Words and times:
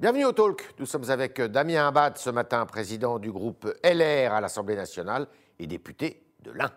Bienvenue 0.00 0.24
au 0.24 0.32
Talk. 0.32 0.66
Nous 0.78 0.86
sommes 0.86 1.10
avec 1.10 1.42
Damien 1.42 1.86
Abad 1.88 2.16
ce 2.16 2.30
matin, 2.30 2.64
président 2.64 3.18
du 3.18 3.30
groupe 3.30 3.70
LR 3.84 4.32
à 4.32 4.40
l'Assemblée 4.40 4.74
nationale 4.74 5.26
et 5.58 5.66
député 5.66 6.22
de 6.42 6.52
l'Ain. 6.52 6.70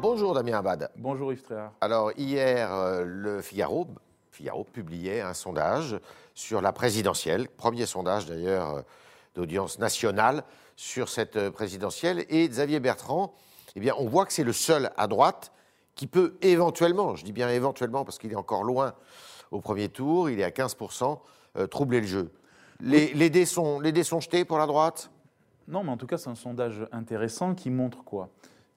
Bonjour 0.00 0.32
Damien 0.32 0.60
Abad. 0.60 0.90
Bonjour 0.96 1.30
Yves 1.30 1.42
Tréhard. 1.42 1.74
Alors 1.82 2.12
hier, 2.16 2.72
euh, 2.72 3.04
le 3.04 3.42
Figaro, 3.42 3.86
Figaro 4.30 4.64
publiait 4.64 5.20
un 5.20 5.34
sondage 5.34 6.00
sur 6.34 6.62
la 6.62 6.72
présidentielle, 6.72 7.50
premier 7.50 7.84
sondage 7.84 8.24
d'ailleurs 8.24 8.76
euh, 8.76 8.82
d'audience 9.34 9.78
nationale 9.78 10.42
sur 10.74 11.10
cette 11.10 11.36
euh, 11.36 11.50
présidentielle. 11.50 12.24
Et 12.30 12.48
Xavier 12.48 12.80
Bertrand, 12.80 13.34
eh 13.76 13.80
bien, 13.80 13.92
on 13.98 14.08
voit 14.08 14.24
que 14.24 14.32
c'est 14.32 14.42
le 14.42 14.54
seul 14.54 14.90
à 14.96 15.06
droite 15.06 15.52
qui 15.98 16.06
peut 16.06 16.36
éventuellement, 16.42 17.16
je 17.16 17.24
dis 17.24 17.32
bien 17.32 17.50
éventuellement 17.50 18.04
parce 18.04 18.18
qu'il 18.18 18.30
est 18.30 18.36
encore 18.36 18.62
loin 18.62 18.94
au 19.50 19.60
premier 19.60 19.88
tour, 19.88 20.30
il 20.30 20.38
est 20.38 20.44
à 20.44 20.50
15%, 20.50 21.18
euh, 21.56 21.66
troubler 21.66 22.00
le 22.00 22.06
jeu. 22.06 22.30
Les, 22.80 23.12
les 23.14 23.30
dés 23.30 23.44
sont, 23.44 23.80
les 23.80 23.90
dés 23.90 24.04
sont 24.04 24.20
jetés 24.20 24.44
pour 24.44 24.58
la 24.58 24.66
droite? 24.66 25.10
Non, 25.66 25.82
mais 25.82 25.90
en 25.90 25.96
tout 25.96 26.06
cas, 26.06 26.16
c'est 26.16 26.30
un 26.30 26.36
sondage 26.36 26.86
intéressant 26.92 27.56
qui 27.56 27.70
montre 27.70 28.04
quoi? 28.04 28.28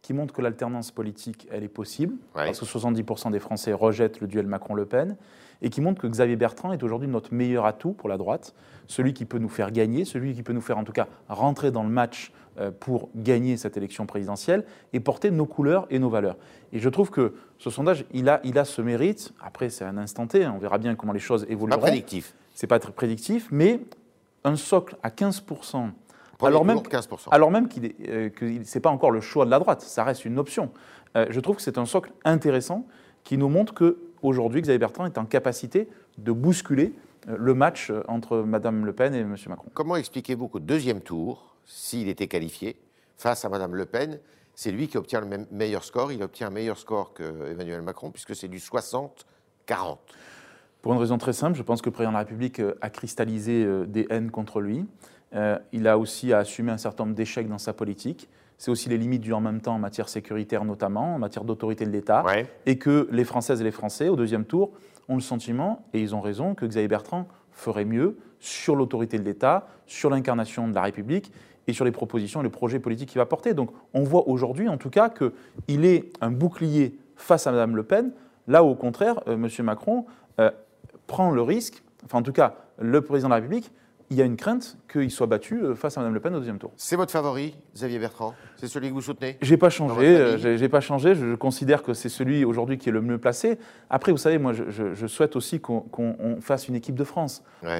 Qui 0.01 0.13
montre 0.13 0.33
que 0.33 0.41
l'alternance 0.41 0.89
politique, 0.89 1.47
elle 1.51 1.63
est 1.63 1.67
possible, 1.67 2.15
Ouais. 2.35 2.45
parce 2.45 2.59
que 2.59 2.65
70% 2.65 3.29
des 3.29 3.39
Français 3.39 3.71
rejettent 3.71 4.19
le 4.19 4.25
duel 4.27 4.47
Macron-Le 4.47 4.85
Pen, 4.85 5.15
et 5.61 5.69
qui 5.69 5.79
montre 5.79 6.01
que 6.01 6.07
Xavier 6.07 6.35
Bertrand 6.35 6.73
est 6.73 6.81
aujourd'hui 6.81 7.07
notre 7.07 7.31
meilleur 7.35 7.67
atout 7.67 7.91
pour 7.93 8.09
la 8.09 8.17
droite, 8.17 8.55
celui 8.87 9.13
qui 9.13 9.25
peut 9.25 9.37
nous 9.37 9.47
faire 9.49 9.69
gagner, 9.71 10.03
celui 10.05 10.33
qui 10.33 10.41
peut 10.41 10.53
nous 10.53 10.61
faire 10.61 10.79
en 10.79 10.83
tout 10.83 10.91
cas 10.91 11.07
rentrer 11.29 11.69
dans 11.69 11.83
le 11.83 11.89
match 11.89 12.31
euh, 12.57 12.71
pour 12.71 13.09
gagner 13.15 13.57
cette 13.57 13.77
élection 13.77 14.07
présidentielle 14.07 14.65
et 14.91 14.99
porter 14.99 15.29
nos 15.29 15.45
couleurs 15.45 15.85
et 15.91 15.99
nos 15.99 16.09
valeurs. 16.09 16.35
Et 16.73 16.79
je 16.79 16.89
trouve 16.89 17.11
que 17.11 17.35
ce 17.59 17.69
sondage, 17.69 18.03
il 18.11 18.27
a, 18.27 18.41
il 18.43 18.57
a 18.57 18.65
ce 18.65 18.81
mérite. 18.81 19.33
Après, 19.39 19.69
c'est 19.69 19.85
un 19.85 19.97
instant 19.99 20.25
T, 20.25 20.43
hein, 20.43 20.53
on 20.55 20.59
verra 20.59 20.79
bien 20.79 20.95
comment 20.95 21.13
les 21.13 21.19
choses 21.19 21.45
Pas 21.45 21.51
évolueront. 21.51 21.79
prédictif. 21.79 22.33
C'est 22.55 22.65
pas 22.67 22.79
très 22.79 22.91
prédictif, 22.91 23.47
mais 23.51 23.79
un 24.43 24.55
socle 24.55 24.97
à 25.03 25.09
15%, 25.11 25.41
Premier 25.43 25.91
alors 26.47 26.65
même, 26.65 26.81
tour, 26.81 26.91
15%. 26.91 27.29
alors 27.31 27.51
même 27.51 27.67
qu'il 27.67 27.85
est- 27.85 27.95
euh, 28.09 28.29
que 28.29 28.63
ce 28.63 28.77
n'est 28.77 28.81
pas 28.81 28.89
encore 28.89 29.11
le 29.11 29.21
choix 29.21 29.45
de 29.45 29.51
la 29.51 29.59
droite, 29.59 29.81
ça 29.81 30.03
reste 30.03 30.25
une 30.25 30.39
option. 30.39 30.71
Euh, 31.15 31.25
je 31.29 31.39
trouve 31.39 31.55
que 31.57 31.61
c'est 31.61 31.77
un 31.77 31.85
socle 31.85 32.11
intéressant 32.25 32.85
qui 33.23 33.37
nous 33.37 33.49
montre 33.49 33.73
qu'aujourd'hui, 33.73 34.61
Xavier 34.61 34.79
Bertrand 34.79 35.05
est 35.05 35.17
en 35.17 35.25
capacité 35.25 35.87
de 36.17 36.31
bousculer 36.31 36.93
euh, 37.29 37.35
le 37.37 37.53
match 37.53 37.91
entre 38.07 38.37
Mme 38.39 38.85
Le 38.85 38.93
Pen 38.93 39.13
et 39.13 39.19
M. 39.19 39.35
Macron. 39.47 39.69
Comment 39.73 39.95
expliquez-vous 39.95 40.47
qu'au 40.47 40.59
deuxième 40.59 41.01
tour, 41.01 41.55
s'il 41.65 42.07
était 42.09 42.27
qualifié, 42.27 42.77
face 43.17 43.45
à 43.45 43.49
Mme 43.49 43.75
Le 43.75 43.85
Pen, 43.85 44.19
c'est 44.55 44.71
lui 44.71 44.87
qui 44.87 44.97
obtient 44.97 45.21
le 45.21 45.27
même- 45.27 45.45
meilleur 45.51 45.83
score 45.83 46.11
Il 46.11 46.21
obtient 46.23 46.47
un 46.47 46.51
meilleur 46.51 46.77
score 46.77 47.13
qu'Emmanuel 47.13 47.81
Macron, 47.83 48.09
puisque 48.11 48.35
c'est 48.35 48.47
du 48.47 48.59
60-40. 48.59 49.97
Pour 50.81 50.93
une 50.93 50.99
raison 50.99 51.17
très 51.19 51.33
simple, 51.33 51.55
je 51.57 51.61
pense 51.63 51.81
que 51.81 51.89
le 51.89 51.93
président 51.93 52.11
de 52.11 52.15
la 52.15 52.19
République 52.19 52.59
a 52.81 52.89
cristallisé 52.89 53.67
des 53.87 54.07
haines 54.09 54.31
contre 54.31 54.59
lui. 54.61 54.85
Euh, 55.35 55.57
il 55.71 55.87
a 55.87 55.97
aussi 55.97 56.33
à 56.33 56.39
assumer 56.39 56.71
un 56.71 56.77
certain 56.77 57.05
nombre 57.05 57.15
d'échecs 57.15 57.47
dans 57.47 57.57
sa 57.57 57.73
politique. 57.73 58.29
C'est 58.57 58.69
aussi 58.69 58.89
les 58.89 58.97
limites 58.97 59.21
du 59.21 59.33
en 59.33 59.41
même 59.41 59.61
temps 59.61 59.75
en 59.75 59.79
matière 59.79 60.09
sécuritaire 60.09 60.65
notamment, 60.65 61.15
en 61.15 61.19
matière 61.19 61.43
d'autorité 61.43 61.85
de 61.85 61.91
l'État. 61.91 62.23
Ouais. 62.23 62.47
et 62.65 62.77
que 62.77 63.07
les 63.11 63.23
Françaises 63.23 63.61
et 63.61 63.63
les 63.63 63.71
Français, 63.71 64.07
au 64.07 64.15
deuxième 64.15 64.45
tour, 64.45 64.71
ont 65.09 65.15
le 65.15 65.21
sentiment, 65.21 65.85
et 65.93 66.01
ils 66.01 66.13
ont 66.15 66.21
raison, 66.21 66.53
que 66.53 66.65
Xavier 66.65 66.87
Bertrand 66.87 67.27
ferait 67.51 67.85
mieux 67.85 68.17
sur 68.39 68.75
l'autorité 68.75 69.17
de 69.17 69.23
l'État, 69.23 69.67
sur 69.85 70.09
l'incarnation 70.09 70.67
de 70.67 70.75
la 70.75 70.81
République 70.81 71.31
et 71.67 71.73
sur 71.73 71.85
les 71.85 71.91
propositions 71.91 72.41
et 72.41 72.43
les 72.43 72.49
projets 72.49 72.79
politiques 72.79 73.09
qu'il 73.09 73.19
va 73.19 73.25
porter. 73.25 73.53
Donc 73.53 73.71
on 73.93 74.03
voit 74.03 74.27
aujourd'hui, 74.27 74.67
en 74.67 74.77
tout 74.77 74.89
cas, 74.89 75.09
qu'il 75.09 75.85
est 75.85 76.11
un 76.21 76.31
bouclier 76.31 76.97
face 77.15 77.47
à 77.47 77.51
Mme 77.51 77.75
Le 77.75 77.83
Pen, 77.83 78.11
là 78.47 78.63
où, 78.63 78.69
au 78.69 78.75
contraire, 78.75 79.21
euh, 79.27 79.33
M. 79.33 79.47
Macron 79.63 80.05
euh, 80.39 80.51
prend 81.07 81.31
le 81.31 81.41
risque, 81.41 81.83
enfin 82.05 82.19
en 82.19 82.23
tout 82.23 82.31
cas, 82.31 82.55
le 82.79 83.01
président 83.01 83.29
de 83.29 83.31
la 83.31 83.35
République, 83.37 83.71
il 84.11 84.17
y 84.17 84.21
a 84.21 84.25
une 84.25 84.35
crainte 84.35 84.77
qu'il 84.91 85.09
soit 85.09 85.25
battu 85.25 85.63
euh, 85.63 85.73
face 85.73 85.97
à 85.97 86.01
Mme 86.01 86.13
Le 86.13 86.19
Pen 86.19 86.35
au 86.35 86.39
deuxième 86.39 86.59
tour. 86.59 86.71
C'est 86.75 86.97
votre 86.97 87.11
favori, 87.13 87.55
Xavier 87.73 87.97
Bertrand? 87.97 88.33
C'est 88.57 88.67
celui 88.67 88.89
que 88.89 88.93
vous 88.93 89.01
soutenez? 89.01 89.37
J'ai 89.41 89.55
pas 89.55 89.69
changé, 89.69 90.05
euh, 90.05 90.57
j'ai 90.57 90.67
pas 90.69 90.81
changé. 90.81 91.15
Je, 91.15 91.31
je 91.31 91.35
considère 91.35 91.81
que 91.81 91.93
c'est 91.93 92.09
celui 92.09 92.43
aujourd'hui 92.43 92.77
qui 92.77 92.89
est 92.89 92.91
le 92.91 93.01
mieux 93.01 93.17
placé. 93.17 93.57
Après, 93.89 94.11
vous 94.11 94.17
savez, 94.17 94.37
moi, 94.37 94.51
je, 94.53 95.07
souhaite 95.07 95.35
aussi 95.37 95.61
qu'on 95.61 95.79
qu'on- 95.79 96.17
on 96.19 96.41
fasse 96.41 96.67
une 96.67 96.75
équipe 96.75 96.95
de 96.95 97.05
France, 97.05 97.41
Ouais. 97.63 97.79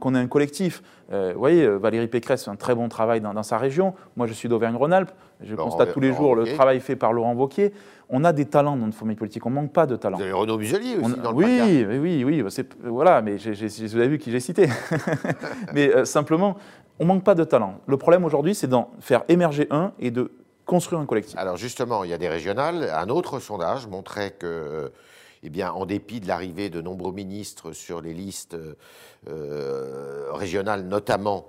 qu'on 0.00 0.14
ait 0.14 0.18
un 0.18 0.28
collectif. 0.28 0.82
Euh, 1.12 1.32
vous 1.34 1.40
voyez, 1.40 1.66
Valérie 1.66 2.06
Pécresse 2.06 2.44
fait 2.44 2.50
un 2.50 2.56
très 2.56 2.74
bon 2.76 2.88
travail 2.88 3.20
dans, 3.20 3.34
dans 3.34 3.42
sa 3.42 3.58
région. 3.58 3.94
Moi, 4.16 4.26
je 4.28 4.32
suis 4.34 4.48
d'Auvergne-Rhône-Alpes. 4.48 5.10
Je 5.44 5.54
Laurent- 5.54 5.70
constate 5.70 5.92
tous 5.92 6.00
les 6.00 6.08
Laurent 6.08 6.20
jours 6.20 6.36
le 6.36 6.44
travail 6.54 6.80
fait 6.80 6.96
par 6.96 7.12
Laurent 7.12 7.34
Wauquiez. 7.34 7.72
On 8.14 8.24
a 8.24 8.32
des 8.32 8.44
talents 8.44 8.76
dans 8.76 8.86
notre 8.86 8.98
famille 8.98 9.16
politique. 9.16 9.44
On 9.46 9.50
manque 9.50 9.72
pas 9.72 9.86
de 9.86 9.96
talents. 9.96 10.18
Vous 10.18 10.22
avez 10.22 10.32
Renaud 10.32 10.58
Muselier 10.58 10.96
aussi 10.96 11.14
On- 11.18 11.22
dans 11.22 11.30
le 11.30 11.36
oui, 11.36 11.58
PACA. 11.58 11.88
oui, 12.00 12.24
oui, 12.24 12.42
oui, 12.42 12.50
c'est- 12.50 12.76
voilà, 12.84 13.22
mais 13.22 13.36
vous 13.36 13.96
avez 13.96 14.08
vu 14.08 14.18
qui 14.18 14.30
j'ai 14.30 14.40
cité. 14.40 14.68
mais 15.74 15.94
euh, 15.94 16.04
simplement, 16.04 16.56
on 16.98 17.04
manque 17.06 17.24
pas 17.24 17.34
de 17.34 17.44
talent. 17.44 17.76
Le 17.86 17.96
problème 17.96 18.24
aujourd'hui, 18.24 18.54
c'est 18.54 18.66
d'en 18.68 18.90
faire 19.00 19.22
émerger 19.28 19.66
un 19.70 19.92
et 19.98 20.10
de 20.10 20.30
construire 20.66 21.00
un 21.00 21.06
collectif. 21.06 21.36
Alors 21.38 21.56
justement, 21.56 22.04
il 22.04 22.10
y 22.10 22.14
a 22.14 22.18
des 22.18 22.28
régionales. 22.28 22.90
Un 22.94 23.08
autre 23.08 23.40
sondage 23.40 23.86
montrait 23.88 24.32
que, 24.32 24.46
euh, 24.46 24.88
eh 25.42 25.50
bien, 25.50 25.72
en 25.72 25.86
dépit 25.86 26.20
de 26.20 26.28
l'arrivée 26.28 26.68
de 26.70 26.80
nombreux 26.80 27.12
ministres 27.12 27.72
sur 27.72 28.00
les 28.00 28.12
listes 28.14 28.56
euh, 29.28 30.26
régionales, 30.32 30.84
notamment 30.84 31.46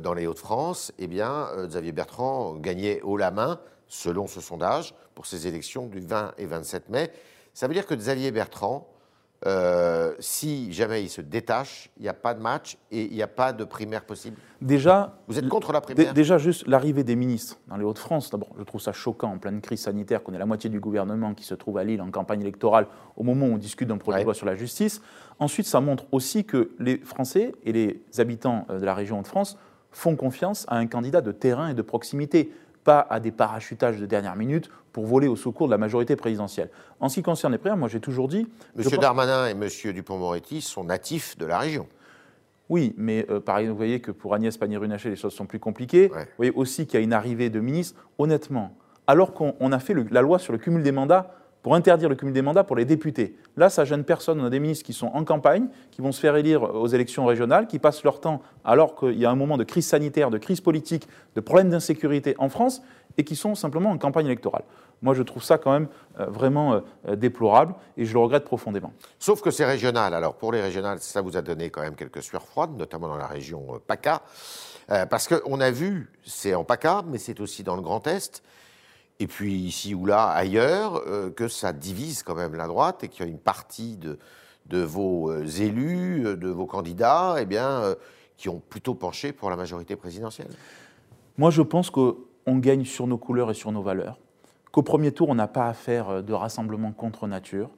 dans 0.00 0.14
les 0.14 0.26
Hauts-de-France, 0.26 0.92
eh 0.98 1.06
bien, 1.06 1.48
euh, 1.56 1.66
Xavier 1.66 1.92
Bertrand 1.92 2.54
gagnait 2.54 3.00
haut 3.02 3.16
la 3.16 3.30
main, 3.30 3.60
selon 3.88 4.26
ce 4.26 4.40
sondage, 4.40 4.94
pour 5.14 5.26
ces 5.26 5.46
élections 5.46 5.86
du 5.86 6.00
20 6.00 6.32
et 6.38 6.46
27 6.46 6.88
mai. 6.88 7.10
Ça 7.52 7.68
veut 7.68 7.74
dire 7.74 7.86
que 7.86 7.94
Xavier 7.94 8.30
Bertrand, 8.32 8.88
euh, 9.46 10.14
si 10.20 10.72
jamais 10.72 11.02
il 11.02 11.10
se 11.10 11.20
détache, 11.20 11.90
il 11.98 12.02
n'y 12.04 12.08
a 12.08 12.14
pas 12.14 12.32
de 12.32 12.40
match 12.40 12.78
et 12.90 13.02
il 13.04 13.12
n'y 13.12 13.22
a 13.22 13.26
pas 13.28 13.52
de 13.52 13.62
primaire 13.64 14.04
possible. 14.06 14.38
Déjà, 14.62 15.18
Vous 15.28 15.38
êtes 15.38 15.48
contre 15.50 15.70
la 15.72 15.82
primaire 15.82 16.14
Déjà, 16.14 16.38
juste 16.38 16.66
l'arrivée 16.66 17.04
des 17.04 17.14
ministres 17.14 17.58
dans 17.68 17.76
les 17.76 17.84
Hauts-de-France, 17.84 18.30
d'abord, 18.30 18.48
je 18.58 18.62
trouve 18.62 18.80
ça 18.80 18.92
choquant 18.94 19.30
en 19.32 19.38
pleine 19.38 19.60
crise 19.60 19.82
sanitaire 19.82 20.22
qu'on 20.22 20.32
ait 20.32 20.38
la 20.38 20.46
moitié 20.46 20.70
du 20.70 20.80
gouvernement 20.80 21.34
qui 21.34 21.44
se 21.44 21.54
trouve 21.54 21.76
à 21.76 21.84
Lille 21.84 22.00
en 22.00 22.10
campagne 22.10 22.40
électorale 22.40 22.86
au 23.16 23.22
moment 23.22 23.44
où 23.46 23.50
on 23.52 23.58
discute 23.58 23.88
d'un 23.88 23.98
projet 23.98 24.16
Ouais. 24.16 24.22
de 24.22 24.24
loi 24.28 24.34
sur 24.34 24.46
la 24.46 24.56
justice. 24.56 25.02
Ensuite, 25.38 25.66
ça 25.66 25.80
montre 25.80 26.06
aussi 26.10 26.44
que 26.46 26.70
les 26.78 26.96
Français 26.98 27.52
et 27.64 27.72
les 27.72 28.02
habitants 28.18 28.66
euh, 28.70 28.80
de 28.80 28.84
la 28.86 28.94
région 28.94 29.18
Hauts-de-France 29.18 29.58
font 29.94 30.16
confiance 30.16 30.66
à 30.68 30.76
un 30.76 30.86
candidat 30.86 31.22
de 31.22 31.32
terrain 31.32 31.68
et 31.68 31.74
de 31.74 31.82
proximité, 31.82 32.52
pas 32.84 33.06
à 33.08 33.18
des 33.20 33.30
parachutages 33.30 33.98
de 33.98 34.04
dernière 34.04 34.36
minute 34.36 34.68
pour 34.92 35.06
voler 35.06 35.26
au 35.26 35.36
secours 35.36 35.66
de 35.68 35.70
la 35.72 35.78
majorité 35.78 36.16
présidentielle. 36.16 36.68
En 37.00 37.08
ce 37.08 37.14
qui 37.14 37.22
concerne 37.22 37.52
les 37.52 37.58
primaires, 37.58 37.78
moi 37.78 37.88
j'ai 37.88 38.00
toujours 38.00 38.28
dit... 38.28 38.46
Monsieur 38.76 38.96
pense- 38.96 39.00
Darmanin 39.00 39.46
et 39.46 39.54
Monsieur 39.54 39.92
Dupont-Moretti 39.94 40.60
sont 40.60 40.84
natifs 40.84 41.38
de 41.38 41.46
la 41.46 41.58
région. 41.58 41.86
Oui, 42.68 42.94
mais 42.96 43.26
euh, 43.30 43.40
par 43.40 43.58
exemple, 43.58 43.72
vous 43.72 43.76
voyez 43.78 44.00
que 44.00 44.10
pour 44.10 44.34
Agnès 44.34 44.56
Pannier-Runacher, 44.56 45.10
les 45.10 45.16
choses 45.16 45.34
sont 45.34 45.46
plus 45.46 45.58
compliquées. 45.58 46.10
Ouais. 46.12 46.24
Vous 46.24 46.30
voyez 46.36 46.52
aussi 46.52 46.86
qu'il 46.86 46.98
y 46.98 47.02
a 47.02 47.04
une 47.04 47.12
arrivée 47.12 47.50
de 47.50 47.60
ministres. 47.60 48.00
Honnêtement, 48.18 48.74
alors 49.06 49.32
qu'on 49.34 49.54
on 49.60 49.72
a 49.72 49.78
fait 49.78 49.94
le- 49.94 50.06
la 50.10 50.22
loi 50.22 50.38
sur 50.38 50.52
le 50.52 50.58
cumul 50.58 50.82
des 50.82 50.92
mandats 50.92 51.34
pour 51.64 51.74
interdire 51.74 52.10
le 52.10 52.14
cumul 52.14 52.34
des 52.34 52.42
mandats 52.42 52.62
pour 52.62 52.76
les 52.76 52.84
députés, 52.84 53.38
là, 53.56 53.70
ça 53.70 53.86
gêne 53.86 54.04
personne. 54.04 54.38
On 54.38 54.44
a 54.44 54.50
des 54.50 54.60
ministres 54.60 54.84
qui 54.84 54.92
sont 54.92 55.06
en 55.14 55.24
campagne, 55.24 55.68
qui 55.90 56.02
vont 56.02 56.12
se 56.12 56.20
faire 56.20 56.36
élire 56.36 56.62
aux 56.62 56.88
élections 56.88 57.24
régionales, 57.24 57.66
qui 57.66 57.78
passent 57.78 58.04
leur 58.04 58.20
temps, 58.20 58.42
alors 58.66 58.94
qu'il 58.94 59.18
y 59.18 59.24
a 59.24 59.30
un 59.30 59.34
moment 59.34 59.56
de 59.56 59.64
crise 59.64 59.86
sanitaire, 59.86 60.28
de 60.28 60.36
crise 60.36 60.60
politique, 60.60 61.08
de 61.34 61.40
problèmes 61.40 61.70
d'insécurité 61.70 62.34
en 62.38 62.50
France, 62.50 62.82
et 63.16 63.24
qui 63.24 63.34
sont 63.34 63.54
simplement 63.54 63.88
en 63.88 63.96
campagne 63.96 64.26
électorale. 64.26 64.64
Moi, 65.00 65.14
je 65.14 65.22
trouve 65.22 65.42
ça 65.42 65.56
quand 65.56 65.72
même 65.72 65.88
euh, 66.20 66.26
vraiment 66.26 66.82
euh, 67.08 67.16
déplorable, 67.16 67.74
et 67.96 68.04
je 68.04 68.12
le 68.12 68.18
regrette 68.18 68.44
profondément. 68.44 68.92
Sauf 69.18 69.40
que 69.40 69.50
c'est 69.50 69.64
régional. 69.64 70.12
Alors 70.12 70.34
pour 70.34 70.52
les 70.52 70.60
régionales, 70.60 70.98
ça 71.00 71.22
vous 71.22 71.34
a 71.38 71.40
donné 71.40 71.70
quand 71.70 71.80
même 71.80 71.96
quelques 71.96 72.22
sueurs 72.22 72.44
froides, 72.46 72.76
notamment 72.76 73.08
dans 73.08 73.16
la 73.16 73.26
région 73.26 73.64
euh, 73.70 73.78
PACA. 73.86 74.20
Euh, 74.90 75.06
parce 75.06 75.28
qu'on 75.28 75.60
a 75.60 75.70
vu, 75.70 76.12
c'est 76.26 76.54
en 76.54 76.64
PACA, 76.64 77.04
mais 77.06 77.16
c'est 77.16 77.40
aussi 77.40 77.62
dans 77.62 77.74
le 77.74 77.80
Grand 77.80 78.06
Est, 78.06 78.42
et 79.20 79.26
puis 79.26 79.54
ici 79.54 79.94
ou 79.94 80.06
là, 80.06 80.28
ailleurs, 80.28 81.02
euh, 81.06 81.30
que 81.30 81.48
ça 81.48 81.72
divise 81.72 82.22
quand 82.22 82.34
même 82.34 82.54
la 82.54 82.66
droite 82.66 83.04
et 83.04 83.08
qu'il 83.08 83.24
y 83.24 83.28
a 83.28 83.30
une 83.30 83.38
partie 83.38 83.96
de, 83.96 84.18
vos 84.82 85.30
euh, 85.30 85.46
élus, 85.46 86.26
euh, 86.26 86.36
de 86.36 86.48
vos 86.48 86.66
candidats, 86.66 87.36
eh 87.38 87.44
bien, 87.44 87.94
qui 88.36 88.48
ont 88.48 88.60
plutôt 88.68 88.94
penché 88.94 89.32
pour 89.32 89.50
la 89.50 89.56
majorité 89.56 89.94
présidentielle. 89.94 90.50
Moi, 91.38 91.50
je 91.50 91.62
pense 91.62 91.90
qu'on 91.90 92.16
gagne 92.46 92.84
sur 92.84 93.06
nos 93.06 93.18
couleurs 93.18 93.50
et 93.50 93.54
sur 93.54 93.70
nos 93.70 93.82
valeurs, 93.82 94.18
qu'au 94.72 94.82
premier 94.82 95.12
tour, 95.12 95.28
on 95.28 95.34
n'a 95.34 95.48
pas 95.48 95.68
à 95.68 95.74
faire 95.74 96.22
de 96.22 96.32
rassemblement 96.32 96.92
contre 96.92 97.26
nature, 97.28 97.70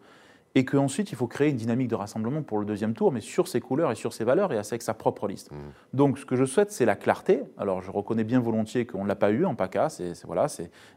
et 0.56 0.64
qu'ensuite, 0.64 1.12
il 1.12 1.16
faut 1.16 1.26
créer 1.26 1.50
une 1.50 1.56
dynamique 1.56 1.88
de 1.88 1.94
rassemblement 1.94 2.40
pour 2.40 2.58
le 2.58 2.64
deuxième 2.64 2.94
tour, 2.94 3.12
mais 3.12 3.20
sur 3.20 3.46
ses 3.46 3.60
couleurs 3.60 3.92
et 3.92 3.94
sur 3.94 4.14
ses 4.14 4.24
valeurs, 4.24 4.54
et 4.54 4.56
avec 4.56 4.80
sa 4.80 4.94
propre 4.94 5.28
liste. 5.28 5.50
Donc, 5.92 6.18
ce 6.18 6.24
que 6.24 6.34
je 6.34 6.46
souhaite, 6.46 6.72
c'est 6.72 6.86
la 6.86 6.96
clarté. 6.96 7.42
Alors, 7.58 7.82
je 7.82 7.90
reconnais 7.90 8.24
bien 8.24 8.40
volontiers 8.40 8.86
qu'on 8.86 9.02
ne 9.02 9.08
l'a 9.08 9.16
pas 9.16 9.30
eu 9.30 9.44
en 9.44 9.54
PACA, 9.54 9.90
c'est 9.90 10.14
voilà, 10.24 10.46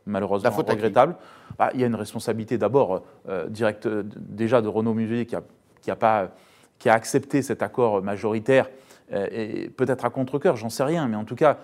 malheureusement 0.05 0.49
La 0.49 0.55
faute 0.55 0.69
regrettable. 0.69 1.17
Bah, 1.57 1.71
il 1.73 1.81
y 1.81 1.83
a 1.83 1.87
une 1.87 1.95
responsabilité 1.95 2.57
d'abord 2.57 3.03
euh, 3.27 3.49
directe, 3.49 3.85
euh, 3.85 4.03
déjà 4.15 4.61
de 4.61 4.69
Renaud 4.69 4.93
Muselier 4.93 5.25
qui 5.25 5.35
a, 5.35 5.43
qui 5.81 5.91
a 5.91 5.97
pas, 5.97 6.31
qui 6.77 6.87
a 6.87 6.93
accepté 6.93 7.41
cet 7.41 7.61
accord 7.61 8.01
majoritaire, 8.01 8.69
euh, 9.11 9.27
et 9.29 9.69
peut-être 9.69 10.05
à 10.05 10.09
contre-cœur, 10.09 10.55
j'en 10.55 10.69
sais 10.69 10.83
rien, 10.85 11.09
mais 11.09 11.17
en 11.17 11.25
tout 11.25 11.35
cas, 11.35 11.57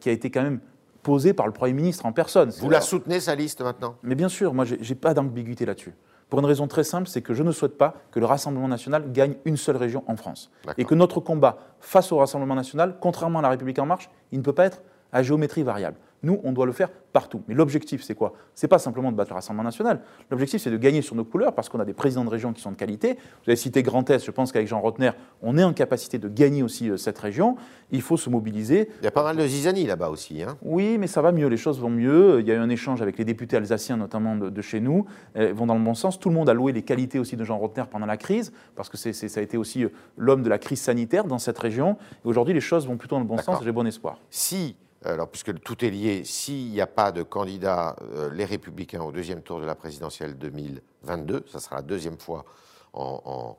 qui 0.00 0.08
a 0.08 0.12
été 0.12 0.30
quand 0.30 0.42
même 0.42 0.60
posé 1.02 1.34
par 1.34 1.46
le 1.46 1.52
Premier 1.52 1.74
ministre 1.74 2.06
en 2.06 2.12
personne. 2.12 2.48
Vous 2.48 2.70
la 2.70 2.80
soutenez, 2.80 3.20
sa 3.20 3.34
liste, 3.34 3.60
maintenant? 3.60 3.96
Mais 4.02 4.14
bien 4.14 4.30
sûr, 4.30 4.54
moi, 4.54 4.64
j'ai 4.64 4.78
j'ai 4.80 4.94
pas 4.94 5.12
d'ambiguïté 5.12 5.66
là-dessus. 5.66 5.92
Pour 6.32 6.38
une 6.38 6.46
raison 6.46 6.66
très 6.66 6.82
simple, 6.82 7.08
c'est 7.08 7.20
que 7.20 7.34
je 7.34 7.42
ne 7.42 7.52
souhaite 7.52 7.76
pas 7.76 7.92
que 8.10 8.18
le 8.18 8.24
Rassemblement 8.24 8.66
national 8.66 9.12
gagne 9.12 9.34
une 9.44 9.58
seule 9.58 9.76
région 9.76 10.02
en 10.06 10.16
France. 10.16 10.50
Et 10.78 10.86
que 10.86 10.94
notre 10.94 11.20
combat 11.20 11.58
face 11.78 12.10
au 12.10 12.16
Rassemblement 12.16 12.54
national, 12.54 12.96
contrairement 13.02 13.40
à 13.40 13.42
la 13.42 13.50
République 13.50 13.78
en 13.78 13.84
marche, 13.84 14.08
il 14.30 14.38
ne 14.38 14.42
peut 14.42 14.54
pas 14.54 14.64
être 14.64 14.80
à 15.12 15.22
géométrie 15.22 15.62
variable. 15.62 15.98
Nous, 16.22 16.40
on 16.44 16.52
doit 16.52 16.66
le 16.66 16.72
faire 16.72 16.90
partout. 17.12 17.42
Mais 17.48 17.54
l'objectif, 17.54 18.02
c'est 18.02 18.14
quoi? 18.14 18.32
C'est 18.54 18.68
pas 18.68 18.78
simplement 18.78 19.10
de 19.10 19.16
battre 19.16 19.30
le 19.30 19.34
Rassemblement 19.34 19.64
national. 19.64 20.00
L'objectif, 20.30 20.62
c'est 20.62 20.70
de 20.70 20.76
gagner 20.76 21.02
sur 21.02 21.14
nos 21.14 21.24
couleurs 21.24 21.54
parce 21.54 21.68
qu'on 21.68 21.80
a 21.80 21.84
des 21.84 21.92
présidents 21.92 22.24
de 22.24 22.30
région 22.30 22.52
qui 22.52 22.62
sont 22.62 22.70
de 22.70 22.76
qualité. 22.76 23.14
Vous 23.14 23.50
avez 23.50 23.56
cité 23.56 23.82
Grand 23.82 24.08
Est, 24.08 24.24
je 24.24 24.30
pense 24.30 24.52
qu'avec 24.52 24.68
Jean 24.68 24.80
Rotner, 24.80 25.10
on 25.42 25.58
est 25.58 25.64
en 25.64 25.72
capacité 25.72 26.18
de 26.18 26.28
gagner 26.28 26.62
aussi 26.62 26.90
euh, 26.90 26.96
cette 26.96 27.18
région. 27.18 27.56
Il 27.90 28.02
faut 28.02 28.16
se 28.16 28.30
mobiliser. 28.30 28.88
Il 29.00 29.04
y 29.04 29.08
a 29.08 29.10
pas 29.10 29.24
mal 29.24 29.36
de 29.36 29.46
zizanie 29.46 29.84
là-bas 29.84 30.10
aussi. 30.10 30.42
Hein 30.42 30.56
oui, 30.62 30.96
mais 30.98 31.06
ça 31.06 31.22
va 31.22 31.32
mieux, 31.32 31.48
les 31.48 31.56
choses 31.56 31.80
vont 31.80 31.90
mieux. 31.90 32.40
Il 32.40 32.46
y 32.46 32.52
a 32.52 32.54
eu 32.54 32.58
un 32.58 32.70
échange 32.70 33.02
avec 33.02 33.18
les 33.18 33.24
députés 33.24 33.56
alsaciens, 33.56 33.96
notamment 33.96 34.36
de, 34.36 34.62
chez 34.62 34.80
nous, 34.80 35.06
Ils 35.34 35.52
vont 35.52 35.66
dans 35.66 35.74
le 35.74 35.84
bon 35.84 35.94
sens. 35.94 36.18
Tout 36.18 36.28
le 36.28 36.34
monde 36.34 36.48
a 36.48 36.54
loué 36.54 36.72
les 36.72 36.82
qualités 36.82 37.18
aussi 37.18 37.36
de 37.36 37.44
Jean 37.44 37.58
Rotner 37.58 37.84
pendant 37.90 38.06
la 38.06 38.16
crise, 38.16 38.52
parce 38.76 38.88
que 38.88 38.96
ça 38.96 39.40
a 39.40 39.42
été 39.42 39.56
aussi 39.56 39.84
euh, 39.84 39.88
l'homme 40.16 40.42
de 40.42 40.48
la 40.48 40.58
crise 40.58 40.80
sanitaire 40.80 41.24
dans 41.24 41.38
cette 41.38 41.58
région. 41.58 41.96
Et 42.24 42.28
aujourd'hui, 42.28 42.54
les 42.54 42.60
choses 42.60 42.86
vont 42.86 42.96
plutôt 42.96 43.16
dans 43.16 43.20
le 43.20 43.26
bon 43.26 43.38
sens 43.38 43.62
j'ai 43.62 43.72
bon 43.72 43.86
espoir. 43.86 44.18
Si 44.30 44.76
alors 45.04 45.28
puisque 45.28 45.58
tout 45.60 45.84
est 45.84 45.90
lié, 45.90 46.22
s'il 46.24 46.70
n'y 46.70 46.80
a 46.80 46.86
pas 46.86 47.12
de 47.12 47.22
candidat, 47.22 47.96
euh, 48.14 48.30
les 48.32 48.44
Républicains, 48.44 49.02
au 49.02 49.12
deuxième 49.12 49.42
tour 49.42 49.60
de 49.60 49.66
la 49.66 49.74
présidentielle 49.74 50.36
2022, 50.38 51.44
ça 51.46 51.60
sera 51.60 51.76
la 51.76 51.82
deuxième 51.82 52.18
fois 52.18 52.44
en, 52.92 53.56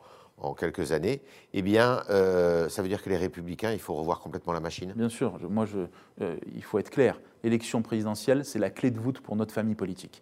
quelques 0.58 0.92
années, 0.92 1.22
eh 1.54 1.62
bien, 1.62 2.04
euh, 2.10 2.68
ça 2.68 2.82
veut 2.82 2.90
dire 2.90 3.02
que 3.02 3.10
les 3.10 3.18
Républicains, 3.18 3.72
il 3.72 3.80
faut 3.80 3.94
revoir 3.94 4.20
complètement 4.20 4.52
la 4.52 4.60
machine 4.60 4.92
Bien 4.94 5.08
sûr, 5.08 5.40
moi, 5.50 5.66
je, 5.66 5.80
euh, 6.22 6.36
il 6.54 6.64
faut 6.64 6.80
être 6.80 6.90
clair. 6.90 7.20
L'élection 7.44 7.82
présidentielle, 7.82 8.44
c'est 8.44 8.60
la 8.60 8.70
clé 8.70 8.92
de 8.92 9.00
voûte 9.00 9.22
pour 9.22 9.36
notre 9.36 9.54
famille 9.54 9.76
politique. 9.76 10.22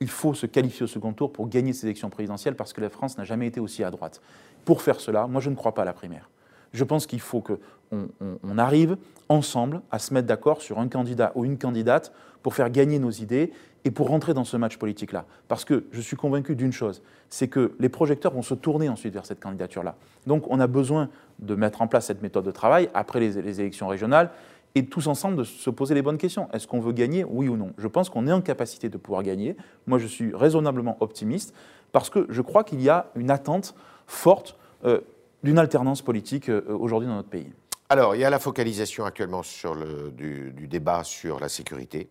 Il 0.00 0.10
faut 0.10 0.34
se 0.34 0.46
qualifier 0.46 0.84
au 0.84 0.88
second 0.88 1.12
tour 1.12 1.32
pour 1.32 1.48
gagner 1.48 1.72
ces 1.72 1.86
élections 1.86 2.10
présidentielles 2.10 2.54
parce 2.54 2.72
que 2.72 2.80
la 2.80 2.90
France 2.90 3.16
n'a 3.16 3.24
jamais 3.24 3.46
été 3.46 3.60
aussi 3.60 3.82
à 3.82 3.90
droite. 3.90 4.20
Pour 4.64 4.82
faire 4.82 5.00
cela, 5.00 5.26
moi, 5.26 5.40
je 5.40 5.48
ne 5.48 5.54
crois 5.54 5.72
pas 5.72 5.82
à 5.82 5.86
la 5.86 5.94
primaire. 5.94 6.28
Je 6.72 6.84
pense 6.84 7.06
qu'il 7.06 7.20
faut 7.20 7.40
qu'on 7.40 8.08
on, 8.42 8.58
arrive 8.58 8.96
ensemble 9.28 9.82
à 9.90 9.98
se 9.98 10.14
mettre 10.14 10.26
d'accord 10.26 10.62
sur 10.62 10.78
un 10.78 10.88
candidat 10.88 11.32
ou 11.34 11.44
une 11.44 11.58
candidate 11.58 12.12
pour 12.42 12.54
faire 12.54 12.70
gagner 12.70 12.98
nos 12.98 13.10
idées 13.10 13.52
et 13.84 13.90
pour 13.90 14.08
rentrer 14.08 14.34
dans 14.34 14.44
ce 14.44 14.56
match 14.56 14.76
politique-là. 14.76 15.24
Parce 15.48 15.64
que 15.64 15.84
je 15.92 16.00
suis 16.00 16.16
convaincu 16.16 16.54
d'une 16.54 16.72
chose, 16.72 17.02
c'est 17.28 17.48
que 17.48 17.72
les 17.78 17.88
projecteurs 17.88 18.32
vont 18.32 18.42
se 18.42 18.54
tourner 18.54 18.88
ensuite 18.88 19.14
vers 19.14 19.26
cette 19.26 19.40
candidature-là. 19.40 19.96
Donc 20.26 20.44
on 20.48 20.60
a 20.60 20.66
besoin 20.66 21.08
de 21.40 21.54
mettre 21.54 21.82
en 21.82 21.88
place 21.88 22.06
cette 22.06 22.22
méthode 22.22 22.44
de 22.44 22.50
travail 22.50 22.88
après 22.94 23.20
les, 23.20 23.42
les 23.42 23.60
élections 23.60 23.88
régionales 23.88 24.30
et 24.74 24.86
tous 24.86 25.06
ensemble 25.06 25.36
de 25.36 25.44
se 25.44 25.70
poser 25.70 25.94
les 25.94 26.02
bonnes 26.02 26.18
questions. 26.18 26.48
Est-ce 26.52 26.66
qu'on 26.66 26.80
veut 26.80 26.92
gagner, 26.92 27.24
oui 27.24 27.48
ou 27.48 27.56
non? 27.56 27.72
Je 27.78 27.88
pense 27.88 28.08
qu'on 28.08 28.26
est 28.26 28.32
en 28.32 28.40
capacité 28.40 28.88
de 28.88 28.96
pouvoir 28.96 29.22
gagner. 29.22 29.56
Moi, 29.86 29.98
je 29.98 30.06
suis 30.06 30.34
raisonnablement 30.34 30.96
optimiste 31.00 31.54
parce 31.92 32.08
que 32.08 32.26
je 32.30 32.40
crois 32.40 32.64
qu'il 32.64 32.80
y 32.80 32.88
a 32.88 33.06
une 33.14 33.30
attente 33.30 33.74
forte. 34.06 34.56
Euh, 34.84 35.00
d'une 35.42 35.58
alternance 35.58 36.02
politique 36.02 36.48
euh, 36.48 36.62
aujourd'hui 36.68 37.08
dans 37.08 37.16
notre 37.16 37.28
pays. 37.28 37.52
Alors, 37.88 38.14
il 38.14 38.20
y 38.20 38.24
a 38.24 38.30
la 38.30 38.38
focalisation 38.38 39.04
actuellement 39.04 39.42
sur 39.42 39.74
le, 39.74 40.10
du, 40.10 40.66
débat 40.66 41.04
sur 41.04 41.40
la 41.40 41.48
sécurité. 41.48 42.08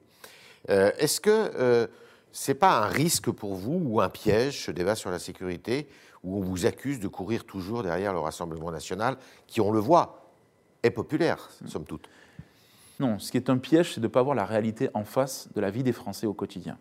Euh, 0.69 0.91
est-ce 0.99 1.19
que 1.19 1.29
euh, 1.29 1.87
ce 2.31 2.51
n'est 2.51 2.55
pas 2.55 2.83
un 2.83 2.85
risque 2.85 3.31
pour 3.31 3.55
vous 3.55 3.81
ou 3.83 4.01
un 4.01 4.09
piège, 4.09 4.65
ce 4.65 4.71
débat 4.71 4.95
sur 4.95 5.09
la 5.09 5.17
sécurité, 5.17 5.87
où 6.23 6.37
on 6.37 6.41
vous 6.41 6.67
accuse 6.67 6.99
de 6.99 7.07
courir 7.07 7.45
toujours 7.45 7.81
derrière 7.81 8.13
le 8.13 8.19
Rassemblement 8.19 8.71
national, 8.71 9.17
qui, 9.47 9.59
on 9.59 9.71
le 9.71 9.79
voit, 9.79 10.31
est 10.83 10.91
populaire, 10.91 11.49
somme 11.65 11.85
toute? 11.85 12.07
Non, 12.99 13.17
ce 13.17 13.31
qui 13.31 13.37
est 13.37 13.49
un 13.49 13.57
piège, 13.57 13.95
c'est 13.95 14.01
de 14.01 14.05
ne 14.05 14.11
pas 14.11 14.21
voir 14.21 14.35
la 14.35 14.45
réalité 14.45 14.89
en 14.93 15.03
face 15.03 15.49
de 15.55 15.61
la 15.61 15.71
vie 15.71 15.81
des 15.81 15.93
Français 15.93 16.27
au 16.27 16.33
quotidien. 16.33 16.77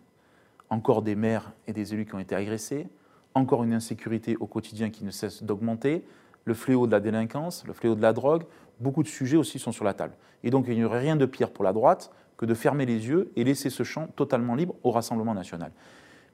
Encore 0.69 1.01
des 1.01 1.15
maires 1.15 1.51
et 1.65 1.73
des 1.73 1.95
élus 1.95 2.05
qui 2.05 2.13
ont 2.13 2.19
été 2.19 2.35
agressés, 2.35 2.87
encore 3.33 3.63
une 3.63 3.73
insécurité 3.73 4.37
au 4.39 4.45
quotidien 4.45 4.91
qui 4.91 5.03
ne 5.03 5.09
cesse 5.09 5.41
d'augmenter, 5.41 6.03
le 6.45 6.53
fléau 6.53 6.87
de 6.87 6.91
la 6.91 6.99
délinquance, 6.99 7.63
le 7.65 7.73
fléau 7.73 7.95
de 7.95 8.01
la 8.01 8.13
drogue, 8.13 8.43
beaucoup 8.79 9.03
de 9.03 9.07
sujets 9.07 9.37
aussi 9.37 9.59
sont 9.59 9.71
sur 9.71 9.85
la 9.85 9.93
table. 9.93 10.13
Et 10.43 10.49
donc 10.49 10.65
il 10.67 10.75
n'y 10.75 10.83
aurait 10.83 10.99
rien 10.99 11.15
de 11.15 11.25
pire 11.25 11.51
pour 11.51 11.63
la 11.63 11.73
droite 11.73 12.11
que 12.37 12.45
de 12.45 12.53
fermer 12.53 12.85
les 12.85 13.07
yeux 13.07 13.31
et 13.35 13.43
laisser 13.43 13.69
ce 13.69 13.83
champ 13.83 14.07
totalement 14.15 14.55
libre 14.55 14.75
au 14.83 14.91
Rassemblement 14.91 15.33
national. 15.33 15.71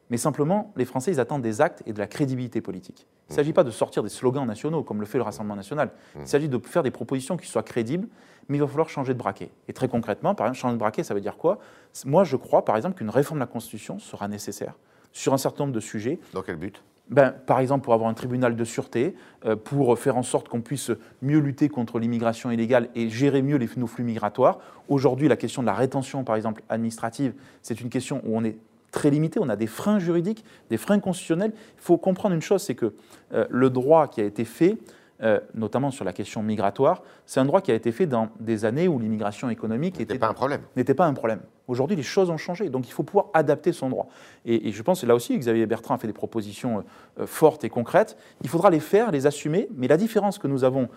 Mais 0.09 0.17
simplement, 0.17 0.71
les 0.77 0.85
Français, 0.85 1.11
ils 1.11 1.19
attendent 1.19 1.41
des 1.41 1.59
actes 1.59 1.83
et 1.85 1.91
de 1.91 1.99
la 1.99 2.07
crédibilité 2.07 2.61
politique. 2.61 3.07
Il 3.27 3.33
ne 3.33 3.35
s'agit 3.35 3.51
pas 3.51 3.65
de 3.65 3.71
sortir 3.71 4.03
des 4.03 4.09
slogans 4.09 4.47
nationaux 4.47 4.83
comme 4.83 5.01
le 5.01 5.05
fait 5.05 5.17
le 5.17 5.25
Rassemblement 5.25 5.57
national. 5.57 5.91
Il 6.17 6.27
s'agit 6.27 6.47
de 6.47 6.57
faire 6.59 6.81
des 6.81 6.91
propositions 6.91 7.35
qui 7.35 7.47
soient 7.47 7.63
crédibles, 7.63 8.07
mais 8.47 8.57
il 8.57 8.61
va 8.61 8.67
falloir 8.67 8.87
changer 8.87 9.13
de 9.13 9.19
braquet. 9.19 9.49
Et 9.67 9.73
très 9.73 9.89
concrètement, 9.89 10.33
par 10.33 10.47
exemple, 10.47 10.59
changer 10.59 10.73
de 10.75 10.79
braquet, 10.79 11.03
ça 11.03 11.13
veut 11.13 11.19
dire 11.19 11.35
quoi? 11.35 11.59
Moi, 12.05 12.23
je 12.23 12.37
crois, 12.37 12.63
par 12.63 12.77
exemple, 12.77 12.97
qu'une 12.97 13.09
réforme 13.09 13.39
de 13.39 13.43
la 13.43 13.47
Constitution 13.47 13.99
sera 13.99 14.29
nécessaire 14.29 14.75
sur 15.11 15.33
un 15.33 15.37
certain 15.37 15.65
nombre 15.65 15.75
de 15.75 15.81
sujets. 15.81 16.19
Dans 16.33 16.41
quel 16.41 16.55
but? 16.55 16.81
Ben, 17.09 17.31
par 17.31 17.59
exemple, 17.59 17.85
pour 17.85 17.93
avoir 17.93 18.09
un 18.09 18.13
tribunal 18.13 18.55
de 18.55 18.63
sûreté, 18.63 19.15
euh, 19.45 19.55
pour 19.55 19.97
faire 19.97 20.17
en 20.17 20.23
sorte 20.23 20.49
qu'on 20.49 20.61
puisse 20.61 20.91
mieux 21.21 21.39
lutter 21.39 21.69
contre 21.69 21.99
l'immigration 21.99 22.51
illégale 22.51 22.89
et 22.95 23.09
gérer 23.09 23.41
mieux 23.41 23.59
nos 23.77 23.87
flux 23.87 24.03
migratoires. 24.03 24.59
Aujourd'hui, 24.89 25.27
la 25.27 25.37
question 25.37 25.61
de 25.61 25.67
la 25.67 25.73
rétention, 25.73 26.23
par 26.23 26.35
exemple, 26.35 26.63
administrative, 26.69 27.33
c'est 27.61 27.79
une 27.79 27.89
question 27.89 28.21
où 28.25 28.37
on 28.37 28.43
est 28.43 28.57
très 28.91 29.09
limité, 29.09 29.39
on 29.39 29.49
a 29.49 29.55
des 29.55 29.67
freins 29.67 29.99
juridiques, 29.99 30.43
des 30.69 30.77
freins 30.77 30.99
constitutionnels. 30.99 31.53
Il 31.55 31.81
faut 31.81 31.97
comprendre 31.97 32.35
une 32.35 32.41
chose, 32.41 32.61
c'est 32.61 32.75
que 32.75 32.93
euh, 33.33 33.45
le 33.49 33.69
droit 33.69 34.07
qui 34.07 34.21
a 34.21 34.25
été 34.25 34.43
fait, 34.45 34.77
euh, 35.23 35.39
notamment 35.55 35.89
sur 35.89 36.05
la 36.05 36.13
question 36.13 36.43
migratoire, 36.43 37.01
c'est 37.25 37.39
un 37.39 37.45
droit 37.45 37.61
qui 37.61 37.71
a 37.71 37.75
été 37.75 37.91
fait 37.91 38.05
dans 38.05 38.29
des 38.39 38.65
années 38.65 38.87
où 38.87 38.99
l'immigration 38.99 39.49
économique 39.49 39.97
n'était 39.97 40.19
pas 40.19 40.27
un 40.27 40.33
problème. 40.33 40.61
N'était 40.75 40.93
pas 40.93 41.07
un 41.07 41.13
problème. 41.13 41.41
Aujourd'hui, 41.67 41.97
les 41.97 42.03
choses 42.03 42.29
ont 42.29 42.37
changé, 42.37 42.69
donc 42.69 42.87
il 42.87 42.91
faut 42.91 43.03
pouvoir 43.03 43.27
adapter 43.33 43.73
son 43.73 43.89
droit. 43.89 44.07
Et, 44.45 44.71
je 44.71 44.83
pense 44.83 45.01
que 45.01 45.05
là 45.05 45.15
aussi, 45.15 45.37
Xavier 45.37 45.65
Bertrand 45.65 45.95
a 45.95 45.97
fait 45.97 46.07
des 46.07 46.13
propositions 46.13 46.77
euh, 46.77 46.81
euh, 47.21 47.27
fortes 47.27 47.63
et 47.63 47.69
concrètes. 47.69 48.15
Il 48.41 48.49
faudra 48.49 48.69
les 48.69 48.79
faire, 48.79 49.11
les 49.11 49.25
assumer. 49.25 49.67
Mais 49.75 49.87
la 49.87 49.97
différence 49.97 50.37
que 50.37 50.47
nous 50.47 50.63
avons 50.63 50.87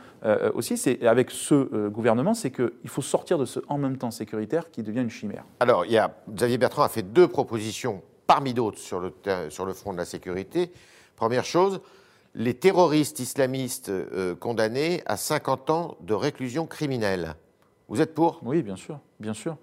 aussi, 0.54 0.76
c'est 0.76 1.06
avec 1.06 1.30
ce 1.30 1.88
gouvernement, 1.88 2.34
c'est 2.34 2.50
qu'il 2.50 2.88
faut 2.88 3.02
sortir 3.02 3.38
de 3.38 3.46
ce 3.46 3.60
en 3.68 3.78
même 3.78 3.96
temps 3.96 4.10
sécuritaire 4.10 4.70
qui 4.70 4.82
devient 4.82 5.00
une 5.00 5.10
chimère. 5.10 5.44
Alors, 5.60 5.86
il 5.86 5.92
y 5.92 5.98
a, 5.98 6.14
Xavier 6.28 6.58
Bertrand 6.58 6.82
a 6.82 6.88
fait 6.88 7.02
deux 7.02 7.26
propositions 7.26 8.02
parmi 8.26 8.54
d'autres 8.54 8.78
sur 8.78 9.00
le, 9.00 9.12
sur 9.48 9.64
le 9.64 9.72
front 9.72 9.92
de 9.92 9.98
la 9.98 10.04
sécurité. 10.04 10.70
Première 11.16 11.44
chose, 11.44 11.80
les 12.34 12.54
terroristes 12.54 13.20
islamistes 13.20 13.88
euh, 13.88 14.34
condamnés 14.34 15.02
à 15.06 15.16
50 15.16 15.70
ans 15.70 15.96
de 16.00 16.14
réclusion 16.14 16.66
criminelle. 16.66 17.34
Vous 17.88 18.00
êtes 18.00 18.14
pour? 18.14 18.40
Oui, 18.44 18.62
bien 18.62 18.76
sûr, 18.76 18.98
bien 19.18 19.34
sûr. 19.34 19.56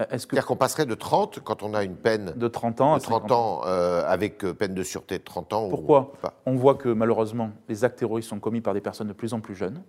Euh, 0.00 0.04
est-ce 0.10 0.26
que... 0.26 0.34
C'est-à-dire 0.34 0.46
qu'on 0.46 0.56
passerait 0.56 0.86
de 0.86 0.94
30 0.94 1.40
quand 1.40 1.62
on 1.62 1.74
a 1.74 1.82
une 1.82 1.96
peine 1.96 2.32
de 2.36 2.48
30 2.48 2.80
ans, 2.80 2.94
à 2.94 3.00
30 3.00 3.32
ans 3.32 3.62
euh, 3.66 4.04
avec 4.06 4.38
peine 4.38 4.74
de 4.74 4.82
sûreté 4.82 5.18
de 5.18 5.24
30 5.24 5.52
ans 5.52 5.68
Pourquoi? 5.68 6.12
On 6.46 6.54
voit 6.54 6.76
que 6.76 6.88
malheureusement 6.88 7.50
les 7.68 7.84
actes 7.84 7.98
terroristes 7.98 8.28
sont 8.28 8.40
commis 8.40 8.60
par 8.60 8.74
des 8.74 8.80
personnes 8.80 9.08
de 9.08 9.12
plus 9.12 9.34
en 9.34 9.40
plus 9.40 9.54
jeunes. 9.54 9.82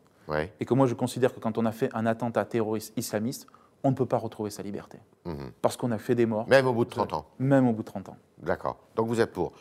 Et 0.59 0.65
que 0.65 0.73
moi 0.73 0.87
je 0.87 0.93
considère 0.93 1.33
que 1.33 1.39
quand 1.39 1.57
on 1.57 1.65
a 1.65 1.71
fait 1.71 1.89
un 1.93 2.05
attentat 2.05 2.45
terroriste 2.45 2.93
islamiste, 2.97 3.45
on 3.83 3.91
ne 3.91 3.95
peut 3.95 4.05
pas 4.05 4.17
retrouver 4.17 4.49
sa 4.49 4.63
liberté. 4.63 4.97
Mhm. 5.25 5.51
Parce 5.61 5.77
qu'on 5.77 5.91
a 5.91 5.97
fait 5.97 6.15
des 6.15 6.25
morts. 6.25 6.47
Même 6.47 6.67
au 6.67 6.73
bout 6.73 6.85
de 6.85 6.89
30 6.89 7.13
ans 7.13 7.25
Même 7.39 7.67
au 7.67 7.73
bout 7.73 7.83
de 7.83 7.87
30 7.87 8.09
ans. 8.09 8.17
D'accord. 8.41 8.77
Donc 8.95 9.07
vous 9.07 9.19
êtes 9.19 9.31
pour. 9.31 9.51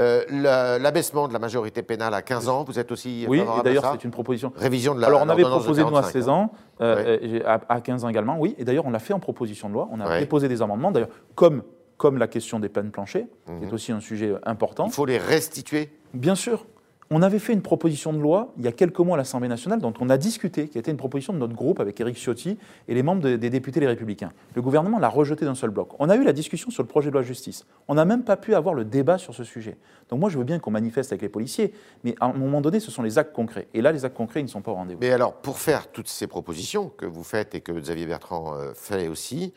Euh, 0.00 0.78
l'abaissement 0.78 1.28
de 1.28 1.32
la 1.32 1.38
majorité 1.38 1.82
pénale 1.82 2.14
à 2.14 2.22
15 2.22 2.48
ans, 2.48 2.64
vous 2.64 2.78
êtes 2.78 2.90
aussi 2.90 3.26
Oui, 3.28 3.40
et 3.40 3.62
d'ailleurs, 3.62 3.92
c'est 3.92 4.04
une 4.04 4.10
proposition. 4.10 4.52
Révision 4.56 4.94
de 4.94 5.00
la 5.00 5.08
Alors, 5.08 5.22
on 5.22 5.28
avait 5.28 5.42
proposé, 5.42 5.84
nous, 5.84 5.96
à 5.96 6.02
16 6.02 6.28
ans, 6.28 6.52
euh, 6.80 7.18
euh, 7.22 7.58
à, 7.68 7.80
15 7.80 8.04
ans 8.04 8.08
également, 8.08 8.38
oui. 8.38 8.54
Et 8.58 8.64
d'ailleurs, 8.64 8.86
on 8.86 8.90
l'a 8.90 8.98
fait 8.98 9.12
en 9.12 9.20
proposition 9.20 9.68
de 9.68 9.74
loi. 9.74 9.88
On 9.92 10.00
a 10.00 10.18
déposé 10.18 10.48
des 10.48 10.62
amendements, 10.62 10.90
d'ailleurs, 10.90 11.10
comme, 11.34 11.62
comme 11.96 12.18
la 12.18 12.28
question 12.28 12.60
des 12.60 12.68
peines 12.68 12.90
planchées, 12.90 13.26
qui 13.46 13.52
est 13.64 13.66
mhm. 13.66 13.74
aussi 13.74 13.92
un 13.92 14.00
sujet 14.00 14.34
important. 14.44 14.86
Il 14.86 14.92
faut 14.92 15.06
les 15.06 15.18
restituer 15.18 15.90
Bien 16.14 16.34
sûr. 16.34 16.66
On 17.12 17.22
avait 17.22 17.40
fait 17.40 17.52
une 17.52 17.60
proposition 17.60 18.12
de 18.12 18.20
loi 18.20 18.52
il 18.56 18.64
y 18.64 18.68
a 18.68 18.72
quelques 18.72 19.00
mois 19.00 19.16
à 19.16 19.18
l'Assemblée 19.18 19.48
nationale 19.48 19.80
dont 19.80 19.92
on 19.98 20.08
a 20.10 20.16
discuté, 20.16 20.68
qui 20.68 20.78
était 20.78 20.92
une 20.92 20.96
proposition 20.96 21.32
de 21.32 21.38
notre 21.38 21.54
groupe 21.54 21.80
avec 21.80 21.98
Éric 21.98 22.16
Ciotti 22.16 22.56
et 22.86 22.94
les 22.94 23.02
membres 23.02 23.28
des 23.28 23.50
députés 23.50 23.80
Les 23.80 23.88
Républicains. 23.88 24.30
Le 24.54 24.62
gouvernement 24.62 25.00
l'a 25.00 25.08
rejeté 25.08 25.44
d'un 25.44 25.56
seul 25.56 25.70
bloc. 25.70 25.88
On 25.98 26.08
a 26.08 26.14
eu 26.14 26.22
la 26.22 26.32
discussion 26.32 26.70
sur 26.70 26.84
le 26.84 26.88
projet 26.88 27.08
de 27.08 27.14
loi 27.14 27.22
justice. 27.22 27.66
On 27.88 27.94
n'a 27.94 28.04
même 28.04 28.22
pas 28.22 28.36
pu 28.36 28.54
avoir 28.54 28.76
le 28.76 28.84
débat 28.84 29.18
sur 29.18 29.34
ce 29.34 29.42
sujet. 29.42 29.76
Donc 30.08 30.20
moi, 30.20 30.30
je 30.30 30.38
veux 30.38 30.44
bien 30.44 30.60
qu'on 30.60 30.70
manifeste 30.70 31.10
avec 31.10 31.22
les 31.22 31.28
policiers, 31.28 31.74
mais 32.04 32.14
à 32.20 32.26
un 32.26 32.32
moment 32.32 32.60
donné, 32.60 32.78
ce 32.78 32.92
sont 32.92 33.02
les 33.02 33.18
actes 33.18 33.34
concrets. 33.34 33.66
Et 33.74 33.82
là, 33.82 33.90
les 33.90 34.04
actes 34.04 34.16
concrets, 34.16 34.38
ils 34.38 34.44
ne 34.44 34.48
sont 34.48 34.62
pas 34.62 34.70
au 34.70 34.74
rendez-vous. 34.74 35.00
Mais 35.00 35.10
alors, 35.10 35.32
pour 35.34 35.58
faire 35.58 35.90
toutes 35.90 36.08
ces 36.08 36.28
propositions 36.28 36.92
que 36.96 37.06
vous 37.06 37.24
faites 37.24 37.56
et 37.56 37.60
que 37.60 37.72
Xavier 37.72 38.06
Bertrand 38.06 38.54
euh, 38.54 38.70
fait 38.72 39.08
aussi, 39.08 39.52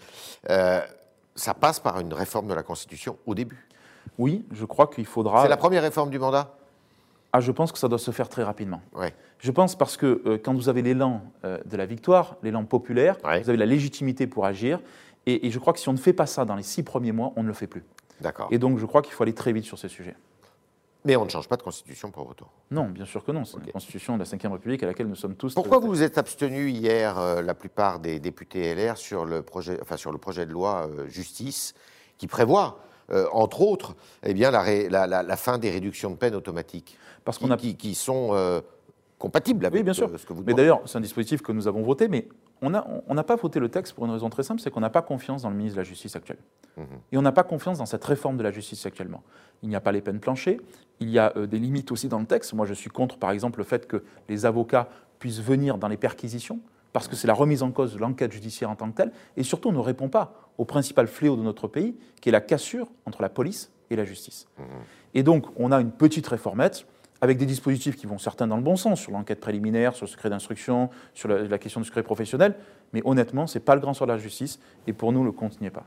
euh, 0.49 0.81
ça 1.35 1.53
passe 1.53 1.79
par 1.79 1.99
une 1.99 2.15
réforme 2.15 2.47
de 2.47 2.55
la 2.55 2.63
Constitution 2.63 3.19
au 3.27 3.35
début. 3.35 3.67
Oui, 4.17 4.43
je 4.51 4.65
crois 4.65 4.87
qu'il 4.87 5.05
faudra. 5.05 5.43
C'est 5.43 5.49
la 5.49 5.57
première 5.57 5.83
réforme 5.83 6.09
du 6.09 6.17
mandat? 6.17 6.55
Ah, 7.35 7.39
je 7.39 7.51
pense 7.51 7.71
que 7.71 7.79
ça 7.79 7.87
doit 7.87 7.97
se 7.97 8.11
faire 8.11 8.29
très 8.29 8.43
rapidement. 8.43 8.81
Je 9.39 9.51
pense 9.51 9.75
parce 9.75 9.97
que 9.97 10.21
euh, 10.25 10.37
quand 10.41 10.53
vous 10.53 10.69
avez 10.69 10.83
l'élan 10.83 11.23
euh, 11.43 11.57
de 11.65 11.75
la 11.75 11.87
victoire, 11.87 12.37
l'élan 12.43 12.63
populaire, 12.63 13.17
vous 13.23 13.49
avez 13.49 13.57
la 13.57 13.65
légitimité 13.65 14.27
pour 14.27 14.45
agir. 14.45 14.79
Et, 15.25 15.49
je 15.49 15.59
crois 15.59 15.73
que 15.73 15.79
si 15.79 15.89
on 15.89 15.93
ne 15.93 15.97
fait 15.97 16.13
pas 16.13 16.27
ça 16.27 16.45
dans 16.45 16.55
les 16.55 16.63
six 16.63 16.83
premiers 16.83 17.11
mois, 17.11 17.33
on 17.35 17.43
ne 17.43 17.47
le 17.47 17.53
fait 17.53 17.65
plus. 17.65 17.83
D'accord. 18.21 18.49
Et 18.51 18.59
donc 18.59 18.77
je 18.77 18.85
crois 18.85 19.01
qu'il 19.01 19.13
faut 19.13 19.23
aller 19.23 19.33
très 19.33 19.51
vite 19.51 19.65
sur 19.65 19.79
ces 19.79 19.89
sujets. 19.89 20.15
Mais 21.05 21.15
on 21.15 21.25
ne 21.25 21.29
change 21.29 21.49
pas 21.49 21.57
de 21.57 21.63
constitution 21.63 22.11
pour 22.11 22.29
autant. 22.29 22.49
Non, 22.71 22.85
bien 22.85 23.05
sûr 23.05 23.25
que 23.25 23.31
non. 23.31 23.45
C'est 23.45 23.57
la 23.65 23.71
constitution 23.71 24.17
de 24.17 24.23
la 24.23 24.25
Ve 24.25 24.51
République 24.53 24.83
à 24.83 24.85
laquelle 24.85 25.07
nous 25.07 25.15
sommes 25.15 25.35
tous. 25.35 25.55
Pourquoi 25.55 25.79
vous 25.79 25.87
vous 25.87 26.03
êtes 26.03 26.17
abstenu 26.17 26.69
hier, 26.69 27.17
euh, 27.17 27.41
la 27.41 27.55
plupart 27.55 27.99
des 27.99 28.19
députés 28.19 28.75
LR, 28.75 28.97
sur 28.97 29.25
le 29.25 29.41
projet, 29.41 29.79
enfin, 29.81 29.97
sur 29.97 30.11
le 30.11 30.17
projet 30.19 30.45
de 30.45 30.51
loi 30.51 30.87
justice 31.07 31.73
qui 32.17 32.27
prévoit 32.27 32.79
euh, 33.11 33.25
entre 33.31 33.61
autres, 33.61 33.95
eh 34.23 34.33
bien, 34.33 34.51
la, 34.51 34.61
ré- 34.61 34.89
la- 34.89 35.07
la- 35.07 35.23
la 35.23 35.37
fin 35.37 35.57
des 35.57 35.69
réductions 35.69 36.09
de 36.11 36.15
peine 36.15 36.35
automatiques, 36.35 36.97
Parce 37.25 37.37
qui, 37.37 37.45
qu'on 37.45 37.51
a 37.51 37.57
qui- 37.57 37.75
qui 37.75 37.95
sont 37.95 38.29
euh, 38.31 38.61
compatibles 39.19 39.65
avec 39.65 39.79
Oui, 39.79 39.83
bien 39.83 39.93
sûr. 39.93 40.09
euh, 40.09 40.17
ce 40.17 40.25
que 40.25 40.33
vous 40.33 40.43
Mais 40.45 40.53
d'ailleurs, 40.53 40.81
c'est 40.85 40.97
un 40.97 41.01
dispositif 41.01 41.41
que 41.41 41.51
nous 41.51 41.67
avons 41.67 41.81
voté, 41.83 42.07
mais 42.07 42.27
on 42.61 42.69
n'a 42.69 42.85
on 43.07 43.15
pas 43.23 43.35
voté 43.35 43.59
le 43.59 43.69
texte 43.69 43.93
pour 43.93 44.05
une 44.05 44.11
raison 44.11 44.29
très 44.29 44.43
simple, 44.43 44.61
c'est 44.61 44.71
qu'on 44.71 44.79
n'a 44.79 44.89
pas 44.89 45.01
confiance 45.01 45.41
dans 45.43 45.49
le 45.49 45.55
ministre 45.55 45.75
de 45.75 45.81
la 45.81 45.85
Justice 45.87 46.15
actuel. 46.15 46.37
Mhm. 46.77 46.85
Et 47.11 47.17
on 47.17 47.21
n'a 47.21 47.31
pas 47.33 47.43
confiance 47.43 47.77
dans 47.79 47.85
cette 47.85 48.03
réforme 48.05 48.37
de 48.37 48.43
la 48.43 48.51
justice 48.51 48.85
actuellement. 48.85 49.21
Il 49.61 49.69
n'y 49.69 49.75
a 49.75 49.81
pas 49.81 49.91
les 49.91 50.01
peines 50.01 50.19
planchées, 50.19 50.59
il 50.99 51.09
y 51.09 51.19
a 51.19 51.33
euh, 51.37 51.45
des 51.45 51.59
limites 51.59 51.91
aussi 51.91 52.07
dans 52.07 52.19
le 52.19 52.25
texte. 52.25 52.53
Moi, 52.53 52.65
je 52.65 52.73
suis 52.73 52.89
contre, 52.89 53.17
par 53.17 53.31
exemple, 53.31 53.59
le 53.59 53.65
fait 53.65 53.85
que 53.87 54.03
les 54.29 54.45
avocats 54.45 54.87
puissent 55.19 55.41
venir 55.41 55.77
dans 55.77 55.87
les 55.87 55.97
perquisitions, 55.97 56.59
parce 56.93 57.07
que 57.07 57.15
c'est 57.15 57.27
la 57.27 57.33
remise 57.33 57.63
en 57.63 57.71
cause 57.71 57.93
de 57.93 57.99
l'enquête 57.99 58.31
judiciaire 58.31 58.69
en 58.69 58.75
tant 58.75 58.89
que 58.89 58.95
telle, 58.95 59.11
et 59.35 59.43
surtout, 59.43 59.69
on 59.69 59.73
ne 59.73 59.79
répond 59.79 60.09
pas 60.09 60.51
au 60.57 60.65
principal 60.65 61.07
fléau 61.07 61.35
de 61.35 61.41
notre 61.41 61.67
pays, 61.67 61.95
qui 62.21 62.29
est 62.29 62.31
la 62.31 62.41
cassure 62.41 62.87
entre 63.05 63.21
la 63.21 63.29
police 63.29 63.71
et 63.89 63.95
la 63.95 64.05
justice. 64.05 64.47
Et 65.13 65.23
donc, 65.23 65.47
on 65.57 65.71
a 65.71 65.81
une 65.81 65.91
petite 65.91 66.27
réformette 66.27 66.85
avec 67.21 67.37
des 67.37 67.45
dispositifs 67.45 67.95
qui 67.95 68.05
vont 68.05 68.17
certains 68.17 68.47
dans 68.47 68.57
le 68.57 68.63
bon 68.63 68.75
sens, 68.75 68.99
sur 68.99 69.11
l'enquête 69.11 69.39
préliminaire, 69.39 69.95
sur 69.95 70.05
le 70.05 70.11
secret 70.11 70.29
d'instruction, 70.29 70.89
sur 71.13 71.29
la, 71.29 71.43
la 71.43 71.57
question 71.57 71.79
du 71.79 71.87
secret 71.87 72.03
professionnel. 72.03 72.55
Mais 72.91 73.01
honnêtement, 73.05 73.47
ce 73.47 73.57
n'est 73.57 73.63
pas 73.63 73.75
le 73.75 73.81
grand 73.81 73.93
sur 73.93 74.05
la 74.05 74.17
justice. 74.17 74.59
Et 74.87 74.93
pour 74.93 75.13
nous, 75.13 75.23
le 75.23 75.31
compte 75.31 75.59
n'y 75.61 75.67
est 75.67 75.71
pas. 75.71 75.85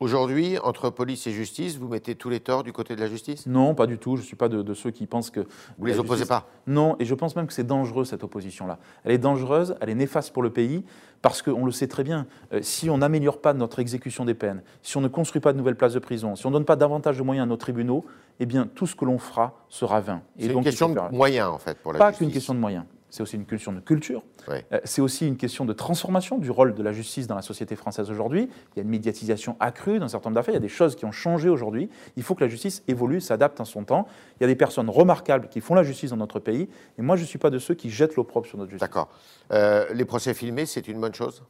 Aujourd'hui, 0.00 0.58
entre 0.62 0.90
police 0.90 1.26
et 1.26 1.32
justice, 1.32 1.76
vous 1.76 1.88
mettez 1.88 2.14
tous 2.14 2.30
les 2.30 2.38
torts 2.38 2.62
du 2.62 2.72
côté 2.72 2.94
de 2.94 3.00
la 3.00 3.08
justice? 3.08 3.46
Non, 3.46 3.74
pas 3.74 3.86
du 3.88 3.98
tout. 3.98 4.14
Je 4.14 4.20
ne 4.22 4.26
suis 4.26 4.36
pas 4.36 4.48
de, 4.48 4.62
de 4.62 4.74
ceux 4.74 4.92
qui 4.92 5.06
pensent 5.06 5.30
que. 5.30 5.40
Vous 5.76 5.86
les 5.86 5.94
la 5.94 5.98
opposez 6.00 6.18
justice- 6.20 6.28
pas 6.28 6.46
Non, 6.68 6.94
et 7.00 7.04
je 7.04 7.14
pense 7.16 7.34
même 7.34 7.48
que 7.48 7.52
c'est 7.52 7.66
dangereux 7.66 8.04
cette 8.04 8.22
opposition-là. 8.22 8.78
Elle 9.02 9.10
est 9.10 9.18
dangereuse, 9.18 9.74
elle 9.80 9.90
est 9.90 9.96
néfaste 9.96 10.32
pour 10.32 10.44
le 10.44 10.50
pays, 10.50 10.84
parce 11.20 11.42
qu'on 11.42 11.64
le 11.66 11.72
sait 11.72 11.88
très 11.88 12.04
bien, 12.04 12.28
euh, 12.52 12.60
si 12.62 12.88
on 12.90 12.98
n'améliore 12.98 13.40
pas 13.40 13.54
notre 13.54 13.80
exécution 13.80 14.24
des 14.24 14.34
peines, 14.34 14.62
si 14.82 14.96
on 14.96 15.00
ne 15.00 15.08
construit 15.08 15.40
pas 15.40 15.52
de 15.52 15.58
nouvelles 15.58 15.74
places 15.74 15.94
de 15.94 15.98
prison, 15.98 16.36
si 16.36 16.46
on 16.46 16.50
ne 16.50 16.54
donne 16.54 16.64
pas 16.64 16.76
davantage 16.76 17.18
de 17.18 17.22
moyens 17.24 17.46
à 17.46 17.48
nos 17.48 17.56
tribunaux, 17.56 18.04
eh 18.38 18.46
bien 18.46 18.68
tout 18.72 18.86
ce 18.86 18.94
que 18.94 19.04
l'on 19.04 19.18
fera 19.18 19.64
sera 19.68 20.00
vain. 20.00 20.22
C'est 20.38 20.46
une 20.46 20.52
donc, 20.52 20.62
question 20.64 20.90
de 20.90 21.00
moyens, 21.10 21.48
en 21.48 21.58
fait, 21.58 21.76
pour 21.78 21.92
la 21.92 21.98
Pas 21.98 22.10
justice. 22.10 22.24
qu'une 22.24 22.32
question 22.32 22.54
de 22.54 22.60
moyens. 22.60 22.84
C'est 23.10 23.22
aussi 23.22 23.36
une 23.36 23.46
question 23.46 23.72
de 23.72 23.80
culture. 23.80 24.22
Ouais. 24.48 24.66
Euh, 24.72 24.80
C'est 24.84 25.00
aussi 25.00 25.26
une 25.26 25.36
question 25.36 25.64
de 25.64 25.72
transformation 25.72 26.36
du 26.36 26.50
rôle 26.50 26.74
de 26.74 26.82
la 26.82 26.92
justice 26.92 27.26
dans 27.26 27.34
la 27.34 27.42
société 27.42 27.74
française 27.74 28.10
aujourd'hui. 28.10 28.50
Il 28.74 28.76
y 28.76 28.80
a 28.80 28.82
une 28.82 28.90
médiatisation 28.90 29.56
accrue 29.60 29.98
d'un 29.98 30.08
certain 30.08 30.28
nombre 30.28 30.36
d'affaires. 30.36 30.52
Il 30.52 30.56
y 30.56 30.58
a 30.58 30.60
des 30.60 30.68
choses 30.68 30.94
qui 30.94 31.06
ont 31.06 31.12
changé 31.12 31.48
aujourd'hui. 31.48 31.88
Il 32.16 32.22
faut 32.22 32.34
que 32.34 32.44
la 32.44 32.48
justice 32.48 32.82
évolue, 32.86 33.20
s'adapte 33.20 33.60
en 33.60 33.64
son 33.64 33.84
temps. 33.84 34.06
Il 34.38 34.42
y 34.42 34.44
a 34.44 34.46
des 34.46 34.56
personnes 34.56 34.90
remarquables 34.90 35.48
qui 35.48 35.60
font 35.60 35.74
la 35.74 35.82
justice 35.82 36.10
dans 36.10 36.16
notre 36.16 36.38
pays. 36.38 36.68
Et 36.98 37.02
moi, 37.02 37.16
je 37.16 37.22
ne 37.22 37.26
suis 37.26 37.38
pas 37.38 37.50
de 37.50 37.58
ceux 37.58 37.74
qui 37.74 37.88
jettent 37.88 38.16
l'opprobre 38.16 38.46
sur 38.46 38.58
notre 38.58 38.70
justice. 38.70 38.86
D'accord. 38.86 39.08
Euh, 39.52 39.86
les 39.94 40.04
procès 40.04 40.34
filmés, 40.34 40.66
c'est 40.66 40.86
une 40.86 41.00
bonne 41.00 41.14
chose? 41.14 41.42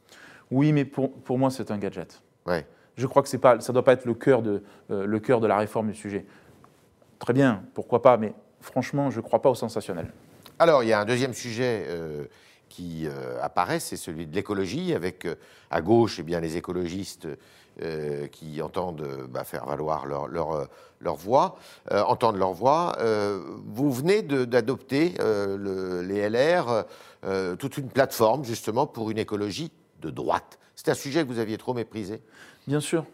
Oui, 0.51 0.71
mais 0.71 0.85
pour, 0.85 1.11
pour 1.11 1.37
moi, 1.37 1.51
c'est 1.51 1.71
un 1.71 1.77
gadget. 1.77 2.21
Ouais. 2.45 2.65
Je 2.95 3.05
crois 3.05 3.21
que 3.21 3.37
pas, 3.37 3.59
ça 3.59 3.71
ne 3.71 3.73
doit 3.73 3.83
pas 3.83 3.93
être 3.93 4.05
le 4.05 4.13
cœur, 4.13 4.41
de, 4.41 4.63
euh, 4.91 5.05
le 5.05 5.19
cœur 5.19 5.39
de 5.41 5.47
la 5.47 5.57
réforme 5.57 5.87
du 5.89 5.95
sujet. 5.95 6.25
Très 7.19 7.33
bien, 7.33 7.63
pourquoi 7.73 8.01
pas, 8.01 8.17
mais 8.17 8.33
franchement, 8.61 9.09
je 9.09 9.17
ne 9.17 9.23
crois 9.23 9.41
pas 9.41 9.49
au 9.49 9.55
sensationnel. 9.55 10.11
Alors, 10.61 10.83
il 10.83 10.89
y 10.89 10.93
a 10.93 10.99
un 10.99 11.05
deuxième 11.05 11.33
sujet 11.33 11.85
euh, 11.87 12.25
qui 12.67 13.07
euh, 13.07 13.41
apparaît, 13.41 13.79
c'est 13.79 13.95
celui 13.95 14.27
de 14.27 14.35
l'écologie, 14.35 14.93
avec 14.93 15.23
euh, 15.23 15.35
à 15.71 15.79
gauche 15.79 16.17
eh 16.19 16.23
bien, 16.23 16.41
les 16.41 16.57
écologistes 16.57 17.27
qui 18.33 18.61
entendent 18.61 19.07
bah, 19.29 19.45
faire 19.45 19.65
valoir 19.65 20.05
leur, 20.05 21.15
voix, 21.15 21.57
entendre 21.89 22.37
leur 22.37 22.51
voix. 22.51 22.97
Vous 23.67 23.89
venez 23.93 24.21
d'adopter, 24.21 25.13
le- 25.17 26.01
les 26.01 26.17
LR, 26.29 26.83
toute 27.57 27.77
une 27.77 27.87
plateforme 27.87 28.43
justement 28.43 28.85
pour 28.85 29.11
une 29.11 29.17
écologie 29.17 29.71
de 30.01 30.09
droite. 30.09 30.59
C'est 30.75 30.89
un 30.89 30.93
sujet 30.93 31.23
que 31.23 31.29
vous 31.31 31.39
aviez 31.39 31.57
trop 31.57 31.73
méprisé? 31.73 32.19
Bien 32.67 32.81
sûr. 32.81 33.05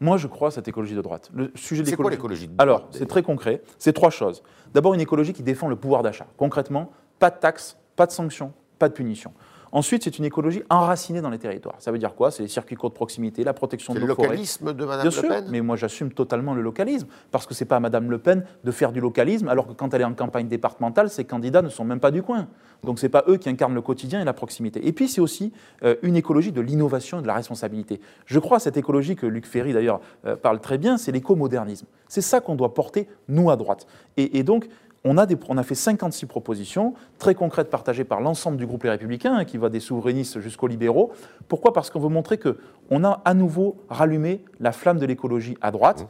Moi, 0.00 0.16
je 0.16 0.26
crois 0.28 0.48
à 0.48 0.50
cette 0.52 0.68
écologie 0.68 0.94
de 0.94 1.02
droite. 1.02 1.28
Le 1.34 1.50
sujet 1.54 1.82
de 1.82 1.88
C'est 1.88 1.96
quoi 1.96 2.10
l'écologie- 2.10 2.46
de 2.46 2.52
droite 2.54 2.60
Alors, 2.62 2.88
c'est 2.92 3.06
très 3.06 3.22
concret. 3.22 3.62
C'est 3.78 3.92
trois 3.92 4.10
choses. 4.10 4.42
D'abord, 4.72 4.94
une 4.94 5.00
écologie 5.00 5.32
qui 5.32 5.42
défend 5.42 5.68
le 5.68 5.76
pouvoir 5.76 6.02
d'achat. 6.02 6.26
Concrètement, 6.36 6.92
pas 7.18 7.30
de 7.30 7.38
taxes, 7.38 7.76
pas 7.96 8.06
de 8.06 8.12
sanctions, 8.12 8.52
pas 8.78 8.88
de 8.88 8.94
punitions. 8.94 9.32
Ensuite, 9.72 10.04
c'est 10.04 10.18
une 10.18 10.24
écologie 10.24 10.62
enracinée 10.70 11.20
dans 11.20 11.30
les 11.30 11.38
territoires. 11.38 11.76
Ça 11.78 11.92
veut 11.92 11.98
dire 11.98 12.14
quoi? 12.14 12.30
C'est 12.30 12.42
les 12.42 12.48
circuits 12.48 12.76
courts 12.76 12.90
de 12.90 12.94
proximité, 12.94 13.44
la 13.44 13.52
protection 13.52 13.94
de 13.94 13.98
le 14.00 14.06
nos 14.06 14.14
forêts. 14.14 14.28
localisme 14.28 14.72
de 14.72 14.84
Mme 14.84 14.96
Bien 15.02 15.04
Le 15.04 15.10
sûr, 15.10 15.28
Pen? 15.28 15.44
mais 15.50 15.60
moi 15.60 15.76
j'assume 15.76 16.12
totalement 16.12 16.54
le 16.54 16.62
localisme, 16.62 17.06
parce 17.30 17.46
que 17.46 17.54
c'est 17.54 17.64
pas 17.64 17.76
à 17.76 17.80
Madame 17.80 18.10
Le 18.10 18.18
Pen 18.18 18.44
de 18.64 18.70
faire 18.70 18.92
du 18.92 19.00
localisme, 19.00 19.48
alors 19.48 19.66
que 19.66 19.72
quand 19.72 19.92
elle 19.94 20.00
est 20.00 20.04
en 20.04 20.14
campagne 20.14 20.48
départementale, 20.48 21.10
ses 21.10 21.24
candidats 21.24 21.62
ne 21.62 21.68
sont 21.68 21.84
même 21.84 22.00
pas 22.00 22.10
du 22.10 22.22
coin. 22.22 22.48
Donc 22.84 22.98
c'est 23.00 23.08
pas 23.08 23.24
eux 23.28 23.36
qui 23.36 23.48
incarnent 23.48 23.74
le 23.74 23.82
quotidien 23.82 24.20
et 24.20 24.24
la 24.24 24.32
proximité. 24.32 24.86
Et 24.86 24.92
puis 24.92 25.08
c'est 25.08 25.20
aussi 25.20 25.52
euh, 25.82 25.96
une 26.02 26.14
écologie 26.16 26.52
de 26.52 26.60
l'innovation 26.60 27.18
et 27.18 27.22
de 27.22 27.26
la 27.26 27.34
responsabilité. 27.34 28.00
Je 28.26 28.38
crois 28.38 28.58
à 28.58 28.60
cette 28.60 28.76
écologie 28.76 29.16
que 29.16 29.26
Luc 29.26 29.46
Ferry 29.46 29.72
d'ailleurs 29.72 30.00
euh, 30.26 30.36
parle 30.36 30.60
très 30.60 30.78
bien, 30.78 30.96
c'est 30.96 31.10
l'écomodernisme. 31.10 31.86
C'est 32.06 32.20
ça 32.20 32.40
qu'on 32.40 32.54
doit 32.54 32.74
porter 32.74 33.08
nous 33.28 33.50
à 33.50 33.56
droite. 33.56 33.86
Et, 34.16 34.38
et 34.38 34.42
donc 34.44 34.68
on 35.04 35.16
a, 35.16 35.26
des, 35.26 35.36
on 35.48 35.56
a 35.58 35.62
fait 35.62 35.74
56 35.74 36.26
propositions 36.26 36.94
très 37.18 37.34
concrètes 37.34 37.70
partagées 37.70 38.04
par 38.04 38.20
l'ensemble 38.20 38.56
du 38.56 38.66
groupe 38.66 38.82
Les 38.84 38.90
Républicains, 38.90 39.34
hein, 39.34 39.44
qui 39.44 39.56
va 39.56 39.68
des 39.68 39.80
souverainistes 39.80 40.40
jusqu'aux 40.40 40.66
libéraux. 40.66 41.12
Pourquoi? 41.46 41.72
Parce 41.72 41.90
qu'on 41.90 42.00
veut 42.00 42.08
montrer 42.08 42.38
qu'on 42.38 43.04
a 43.04 43.22
à 43.24 43.34
nouveau 43.34 43.76
rallumé 43.88 44.44
la 44.60 44.72
flamme 44.72 44.98
de 44.98 45.06
l'écologie 45.06 45.56
à 45.60 45.70
droite. 45.70 46.06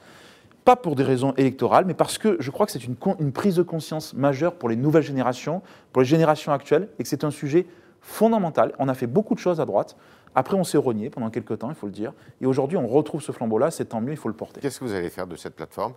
Pas 0.64 0.76
pour 0.76 0.96
des 0.96 1.02
raisons 1.02 1.32
électorales, 1.36 1.84
mais 1.86 1.94
parce 1.94 2.18
que 2.18 2.36
je 2.40 2.50
crois 2.50 2.66
que 2.66 2.72
c'est 2.72 2.84
une 2.84 3.32
prise 3.32 3.56
de 3.56 3.62
conscience 3.62 4.12
majeure 4.14 4.54
pour 4.54 4.68
les 4.68 4.76
nouvelles 4.76 5.02
générations, 5.02 5.62
pour 5.92 6.02
les 6.02 6.08
générations 6.08 6.52
actuelles, 6.52 6.88
et 6.98 7.02
que 7.02 7.08
c'est 7.08 7.24
un 7.24 7.30
sujet 7.30 7.66
fondamental. 8.00 8.72
On 8.78 8.88
a 8.88 8.94
fait 8.94 9.06
beaucoup 9.06 9.34
de 9.34 9.38
choses 9.38 9.60
à 9.60 9.64
droite. 9.64 9.96
Après, 10.34 10.56
on 10.56 10.64
s'est 10.64 10.78
rogné 10.78 11.10
pendant 11.10 11.30
quelques 11.30 11.58
temps, 11.58 11.70
il 11.70 11.74
faut 11.74 11.86
le 11.86 11.92
dire. 11.92 12.12
Et 12.40 12.46
aujourd'hui, 12.46 12.76
on 12.76 12.86
retrouve 12.86 13.22
ce 13.22 13.32
flambeau-là, 13.32 13.70
c'est 13.70 13.86
tant 13.86 14.00
mieux, 14.00 14.12
il 14.12 14.16
faut 14.16 14.28
le 14.28 14.34
porter. 14.34 14.60
Qu'est-ce 14.60 14.78
que 14.78 14.84
vous 14.84 14.94
allez 14.94 15.10
faire 15.10 15.26
de 15.26 15.36
cette 15.36 15.54
plateforme? 15.54 15.94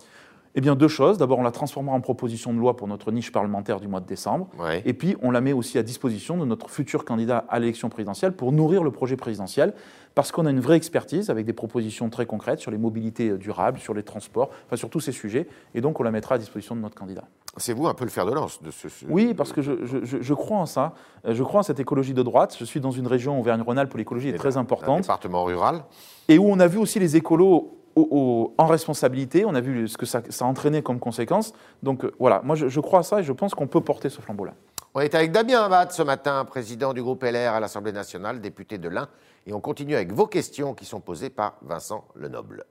Eh 0.56 0.60
bien, 0.62 0.76
deux 0.76 0.90
choses. 0.90 1.18
D'abord, 1.18 1.40
on 1.40 1.44
la 1.44 1.52
transformera 1.52 1.96
en 1.96 2.02
proposition 2.02 2.54
de 2.54 2.60
loi 2.60 2.76
pour 2.76 2.88
notre 2.88 3.12
niche 3.12 3.32
parlementaire 3.32 3.80
du 3.80 3.88
mois 3.88 4.02
de 4.02 4.06
décembre. 4.06 4.48
Ouais. 4.60 4.82
Et 4.86 4.94
puis, 4.94 5.16
on 5.22 5.32
la 5.32 5.40
met 5.40 5.54
aussi 5.54 5.78
à 5.78 5.84
disposition 5.84 6.38
de 6.38 6.44
notre 6.46 6.70
futur 6.70 7.06
candidat 7.06 7.46
à 7.48 7.60
l'élection 7.60 7.88
présidentielle 7.90 8.34
pour 8.34 8.52
nourrir 8.52 8.84
le 8.84 8.92
projet 8.92 9.16
présidentiel, 9.16 9.74
parce 10.14 10.34
qu'on 10.34 10.46
a 10.46 10.50
une 10.50 10.60
vraie 10.60 10.76
expertise 10.76 11.30
avec 11.30 11.46
des 11.46 11.54
propositions 11.54 12.10
très 12.10 12.26
concrètes 12.26 12.60
sur 12.60 12.70
les 12.70 12.78
mobilités 12.78 13.30
euh, 13.30 13.38
durables, 13.38 13.80
sur 13.80 13.94
les 13.94 14.04
transports, 14.04 14.50
enfin 14.68 14.76
sur 14.76 14.90
tous 14.90 15.00
ces 15.00 15.14
sujets. 15.14 15.48
Et 15.74 15.80
donc, 15.80 16.02
on 16.02 16.04
la 16.04 16.12
mettra 16.12 16.36
à 16.36 16.38
disposition 16.38 16.76
de 16.76 16.82
notre 16.82 16.96
candidat. 16.96 17.24
C'est 17.56 17.74
vous 17.74 17.88
un 17.88 17.94
peu 17.94 18.04
le 18.04 18.10
fer 18.10 18.26
de 18.26 18.34
lance 18.34 18.62
de 18.62 18.72
ce. 18.72 18.90
ce- 18.90 19.06
Oui, 19.10 19.34
parce 19.34 19.54
que 19.54 19.62
je, 19.62 19.86
je- 19.86 20.04
je- 20.04 20.22
je 20.22 20.34
crois 20.34 20.58
en 20.58 20.66
ça. 20.66 20.94
Euh, 21.26 21.34
Je 21.34 21.44
crois 21.44 21.62
en 21.62 21.64
cette 21.64 21.80
écologie 21.80 22.14
de 22.14 22.24
droite. 22.24 22.58
Je 22.60 22.66
suis 22.66 22.82
dans 22.82 22.92
une 22.92 23.08
région 23.08 23.40
Auvergne-Rhône-Alpes 23.40 23.94
où 23.94 23.98
l'écologie 23.98 24.28
est 24.30 24.32
Et 24.36 24.38
très 24.38 24.52
d'un 24.52 24.62
importante 24.62 25.02
département 25.02 25.46
rural. 25.46 25.84
et 26.28 26.38
où 26.38 26.46
on 26.50 26.60
a 26.60 26.68
vu 26.68 26.78
aussi 26.78 27.00
les 27.00 27.16
écolos 27.16 27.78
en 27.96 28.66
responsabilité. 28.66 29.46
On 29.46 29.56
a 29.56 29.62
vu 29.62 29.88
ce 29.88 29.98
que 29.98 30.06
ça, 30.06 30.22
ça 30.30 30.46
a 30.46 30.48
entraîné 30.48 30.82
comme 30.82 31.00
conséquence. 31.00 31.54
Donc 31.84 32.06
euh, 32.06 32.12
voilà, 32.20 32.42
moi 32.44 32.56
je, 32.56 32.68
je 32.68 32.80
crois 32.80 33.00
à 33.00 33.04
ça 33.04 33.20
et 33.20 33.24
je 33.24 33.34
pense 33.34 33.54
qu'on 33.54 33.68
peut 33.68 33.82
porter 33.82 34.10
ce 34.10 34.22
flambeau-là. 34.22 34.54
On 34.94 35.00
est 35.00 35.16
avec 35.16 35.32
Damien 35.32 35.64
Abad 35.64 35.92
ce 35.92 36.04
matin, 36.04 36.44
président 36.44 36.94
du 36.94 37.02
groupe 37.02 37.24
LR 37.24 37.54
à 37.54 37.60
l'Assemblée 37.60 37.94
nationale, 37.94 38.42
député 38.42 38.78
de 38.78 38.90
l'Ain. 38.90 39.08
Et 39.48 39.54
on 39.54 39.62
continue 39.62 39.96
avec 39.96 40.12
vos 40.12 40.28
questions 40.28 40.74
qui 40.74 40.86
sont 40.86 41.00
posées 41.00 41.30
par 41.30 41.56
Vincent 41.62 42.04
Lenoble. 42.16 42.66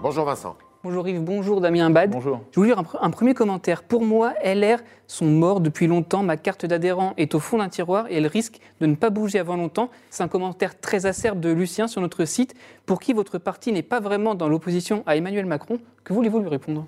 Bonjour 0.00 0.24
Vincent. 0.24 0.56
Bonjour 0.88 1.06
Yves, 1.06 1.20
bonjour 1.20 1.60
Damien 1.60 1.90
Bad. 1.90 2.08
Bonjour. 2.08 2.40
Je 2.50 2.54
voulais 2.58 2.70
lire 2.70 2.78
un, 2.78 2.86
un 3.02 3.10
premier 3.10 3.34
commentaire. 3.34 3.82
Pour 3.82 4.02
moi, 4.02 4.32
LR 4.42 4.78
sont 5.06 5.26
morts 5.26 5.60
depuis 5.60 5.86
longtemps. 5.86 6.22
Ma 6.22 6.38
carte 6.38 6.64
d'adhérent 6.64 7.12
est 7.18 7.34
au 7.34 7.40
fond 7.40 7.58
d'un 7.58 7.68
tiroir 7.68 8.06
et 8.08 8.16
elle 8.16 8.26
risque 8.26 8.58
de 8.80 8.86
ne 8.86 8.94
pas 8.94 9.10
bouger 9.10 9.38
avant 9.38 9.56
longtemps. 9.56 9.90
C'est 10.08 10.22
un 10.22 10.28
commentaire 10.28 10.80
très 10.80 11.04
acerbe 11.04 11.40
de 11.40 11.50
Lucien 11.50 11.88
sur 11.88 12.00
notre 12.00 12.24
site. 12.24 12.54
Pour 12.86 13.00
qui 13.00 13.12
votre 13.12 13.36
parti 13.36 13.70
n'est 13.70 13.82
pas 13.82 14.00
vraiment 14.00 14.34
dans 14.34 14.48
l'opposition 14.48 15.02
à 15.04 15.14
Emmanuel 15.16 15.44
Macron, 15.44 15.78
que 16.04 16.14
voulez-vous 16.14 16.38
lui 16.38 16.48
répondre? 16.48 16.86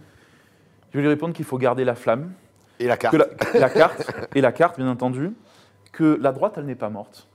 Je 0.93 0.97
vais 0.97 1.03
lui 1.03 1.11
répondre 1.11 1.35
qu'il 1.35 1.45
faut 1.45 1.59
garder 1.59 1.85
la 1.85 1.95
flamme, 1.95 2.33
Et 2.79 2.87
la 2.87 2.97
carte 2.97 3.13
que 3.13 3.19
la, 3.19 3.61
la 3.61 3.69
carte, 3.69 4.11
et 4.35 4.41
la 4.41 4.53
carte 4.53 4.79
bien 4.79 4.89
entendu, 4.89 5.33
que 5.93 6.19
la 6.23 6.33
droite 6.33 6.55
elle 6.57 6.65
n'est 6.65 6.75
pas 6.75 6.89
morte, 6.89 7.29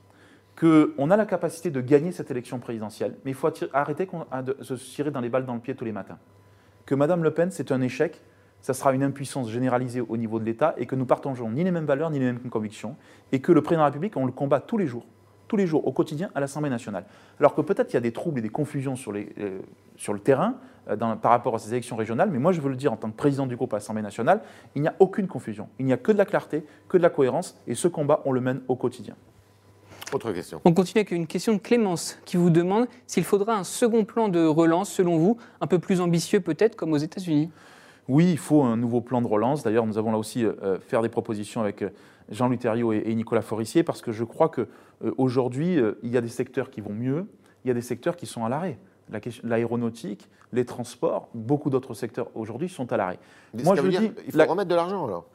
qu'on 0.59 1.11
a 1.11 1.15
la 1.15 1.27
capacité 1.27 1.69
de 1.69 1.81
gagner 1.81 2.11
cette 2.11 2.31
élection 2.31 2.57
présidentielle, 2.57 3.17
mais 3.23 3.29
il 3.29 3.35
faut 3.35 3.51
arrêter 3.71 4.09
de 4.43 4.57
se 4.63 4.73
tirer 4.73 5.11
dans 5.11 5.21
les 5.21 5.29
balles 5.29 5.45
dans 5.45 5.53
le 5.53 5.59
pied 5.59 5.75
tous 5.75 5.85
les 5.85 5.91
matins. 5.91 6.17
Que 6.85 6.93
Madame 6.93 7.23
Le 7.23 7.31
Pen 7.31 7.49
c'est 7.49 7.71
un 7.71 7.81
échec, 7.81 8.21
ça 8.61 8.75
sera 8.75 8.93
une 8.93 9.01
impuissance 9.01 9.49
généralisée 9.49 10.01
au 10.01 10.17
niveau 10.17 10.39
de 10.39 10.45
l'État 10.45 10.75
et 10.77 10.85
que 10.85 10.95
nous 10.95 11.05
partageons 11.05 11.49
ni 11.49 11.63
les 11.63 11.71
mêmes 11.71 11.85
valeurs 11.85 12.11
ni 12.11 12.19
les 12.19 12.25
mêmes 12.25 12.49
convictions 12.49 12.95
et 13.31 13.41
que 13.41 13.51
le 13.51 13.61
président 13.63 13.81
de 13.81 13.85
la 13.85 13.89
République 13.89 14.15
on 14.17 14.25
le 14.25 14.31
combat 14.31 14.59
tous 14.59 14.77
les 14.77 14.85
jours, 14.85 15.07
tous 15.47 15.57
les 15.57 15.65
jours 15.65 15.87
au 15.87 15.91
quotidien 15.91 16.29
à 16.35 16.39
l'Assemblée 16.39 16.69
nationale. 16.69 17.05
Alors 17.39 17.55
que 17.55 17.61
peut-être 17.61 17.91
il 17.91 17.95
y 17.95 17.97
a 17.97 18.01
des 18.01 18.11
troubles 18.11 18.37
et 18.37 18.41
des 18.43 18.49
confusions 18.49 18.95
sur, 18.95 19.13
euh, 19.13 19.61
le 20.07 20.19
terrain 20.19 20.57
euh, 20.87 20.95
par 20.95 21.31
rapport 21.31 21.55
à 21.55 21.59
ces 21.59 21.71
élections 21.71 21.95
régionales, 21.95 22.29
mais 22.29 22.37
moi 22.37 22.51
je 22.51 22.61
veux 22.61 22.69
le 22.69 22.75
dire 22.75 22.93
en 22.93 22.97
tant 22.97 23.09
que 23.09 23.15
président 23.15 23.47
du 23.47 23.55
groupe 23.55 23.73
à 23.73 23.77
l'Assemblée 23.77 24.03
nationale, 24.03 24.41
il 24.75 24.83
n'y 24.83 24.87
a 24.87 24.93
aucune 24.99 25.27
confusion, 25.27 25.69
il 25.79 25.87
n'y 25.87 25.93
a 25.93 25.97
que 25.97 26.11
de 26.11 26.19
la 26.19 26.25
clarté, 26.25 26.67
que 26.87 26.97
de 26.97 27.01
la 27.01 27.09
cohérence 27.09 27.59
et 27.65 27.73
ce 27.73 27.87
combat 27.87 28.21
on 28.25 28.31
le 28.31 28.41
mène 28.41 28.61
au 28.67 28.75
quotidien. 28.75 29.15
Autre 30.15 30.31
question. 30.31 30.61
On 30.63 30.71
continue 30.71 31.01
avec 31.01 31.11
une 31.11 31.27
question 31.27 31.51
de 31.51 31.57
Clémence 31.57 32.17
qui 32.23 32.37
vous 32.37 32.49
demande 32.49 32.87
s'il 33.05 33.25
faudra 33.25 33.57
un 33.57 33.65
second 33.65 34.05
plan 34.05 34.29
de 34.29 34.45
relance, 34.45 34.89
selon 34.89 35.17
vous, 35.17 35.35
un 35.59 35.67
peu 35.67 35.77
plus 35.77 35.99
ambitieux 35.99 36.39
peut-être, 36.39 36.77
comme 36.77 36.93
aux 36.93 36.97
États-Unis. 36.97 37.51
Oui, 38.07 38.31
il 38.31 38.37
faut 38.37 38.63
un 38.63 38.77
nouveau 38.77 39.01
plan 39.01 39.21
de 39.21 39.27
relance. 39.27 39.63
D'ailleurs, 39.63 39.85
nous 39.85 39.97
avons 39.97 40.13
là 40.13 40.17
aussi 40.17 40.45
euh, 40.45 40.79
faire 40.79 41.01
des 41.01 41.09
propositions 41.09 41.59
avec 41.59 41.81
euh, 41.81 41.89
Jean-Louis 42.29 42.59
Thériault 42.59 42.93
et, 42.93 43.13
Nicolas 43.13 43.41
Forissier, 43.41 43.83
parce 43.83 44.01
que 44.01 44.13
je 44.13 44.23
crois 44.23 44.49
qu'aujourd'hui, 44.49 45.79
il 46.01 46.09
y 46.09 46.15
a 46.15 46.21
des 46.21 46.29
secteurs 46.29 46.69
qui 46.69 46.79
vont 46.79 46.93
mieux, 46.93 47.27
il 47.65 47.67
y 47.67 47.71
a 47.71 47.73
des 47.73 47.81
secteurs 47.81 48.15
qui 48.15 48.25
sont 48.25 48.45
à 48.45 48.49
l'arrêt 48.49 48.77
l'aéronautique, 49.43 50.29
les 50.51 50.65
transports, 50.65 51.29
beaucoup 51.35 51.69
d'autres 51.69 51.93
secteurs 51.93 52.29
aujourd'hui 52.33 52.69
sont 52.69 52.91
à 52.91 52.97
l'arrêt. 52.97 53.19
Moi, 53.53 53.75
je 53.75 53.87
dis, 53.87 54.11
il 54.25 54.31
faut 54.31 54.49
remettre 54.49 54.69
de 54.69 54.75
l'argent 54.75 55.05
alors. 55.05 55.25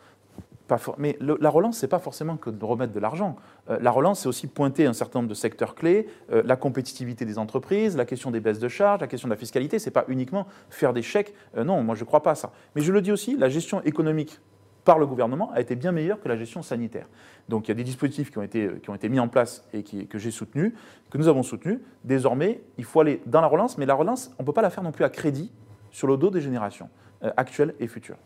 Mais 0.99 1.17
la 1.21 1.51
relance, 1.51 1.79
ce 1.79 1.87
n'est 1.87 1.91
pas 1.91 1.99
forcément 1.99 2.37
que 2.37 2.51
de 2.51 2.65
remettre 2.65 2.93
de 2.93 3.01
l'argent. 3.01 3.37
Euh, 3.69 3.79
la 3.81 3.91
relance, 3.91 4.21
c'est 4.21 4.29
aussi 4.29 4.47
pointer 4.47 4.87
un 4.87 4.93
certain 4.93 5.21
nombre 5.21 5.29
de 5.29 5.35
secteurs 5.35 5.75
clés, 5.75 6.09
euh, 6.33 6.43
la 6.45 6.57
compétitivité 6.57 7.25
des 7.25 7.39
entreprises, 7.39 7.97
la 7.97 8.05
question 8.05 8.31
des 8.31 8.41
baisses 8.41 8.59
de 8.59 8.69
charges, 8.69 9.01
la 9.01 9.07
question 9.07 9.29
de 9.29 9.33
la 9.33 9.39
fiscalité. 9.39 9.79
Ce 9.79 9.87
n'est 9.87 9.93
pas 9.93 10.05
uniquement 10.09 10.47
faire 10.69 10.93
des 10.93 11.03
chèques. 11.03 11.35
Euh, 11.57 11.65
non, 11.65 11.83
moi, 11.83 11.95
je 11.95 12.03
ne 12.03 12.07
crois 12.07 12.23
pas 12.23 12.33
à 12.33 12.35
ça. 12.35 12.53
Mais 12.75 12.83
je 12.83 12.93
le 12.93 13.03
dis 13.03 13.13
aussi, 13.13 13.37
la 13.37 13.49
gestion 13.49 13.83
économique 13.83 14.41
par 14.85 14.99
le 14.99 15.07
gouvernement 15.07 15.51
a 15.53 15.61
été 15.61 15.77
bien 15.77 15.93
meilleure 15.93 16.21
que 16.21 16.29
la 16.29 16.37
gestion 16.37 16.63
sanitaire. 16.63 17.07
Donc 17.49 17.67
il 17.67 17.71
y 17.71 17.73
a 17.73 17.75
des 17.75 17.85
dispositifs 17.85 18.31
qui 18.31 18.39
ont 18.39 18.43
été, 18.43 18.71
qui 18.83 18.89
ont 18.91 18.95
été 18.95 19.09
mis 19.09 19.21
en 19.21 19.29
place 19.29 19.69
et 19.75 19.83
que 19.83 20.19
j'ai 20.19 20.31
soutenus, 20.31 20.73
que 21.11 21.19
nous 21.19 21.29
avons 21.29 21.43
soutenus. 21.43 21.81
Désormais, 22.05 22.63
il 22.79 22.85
faut 22.85 23.01
aller 23.01 23.21
dans 23.27 23.43
la 23.43 23.47
relance, 23.47 23.77
mais 23.77 23.85
la 23.85 23.95
relance, 23.95 24.31
on 24.39 24.43
ne 24.43 24.47
peut 24.47 24.55
pas 24.55 24.63
la 24.63 24.71
faire 24.71 24.83
non 24.83 24.93
plus 24.93 25.05
à 25.05 25.11
crédit 25.11 25.53
sur 25.91 26.07
le 26.07 26.17
dos 26.17 26.31
des 26.31 26.41
générations 26.41 26.89
actuelles 27.37 27.75
et 27.79 27.89
futures. 27.89 28.17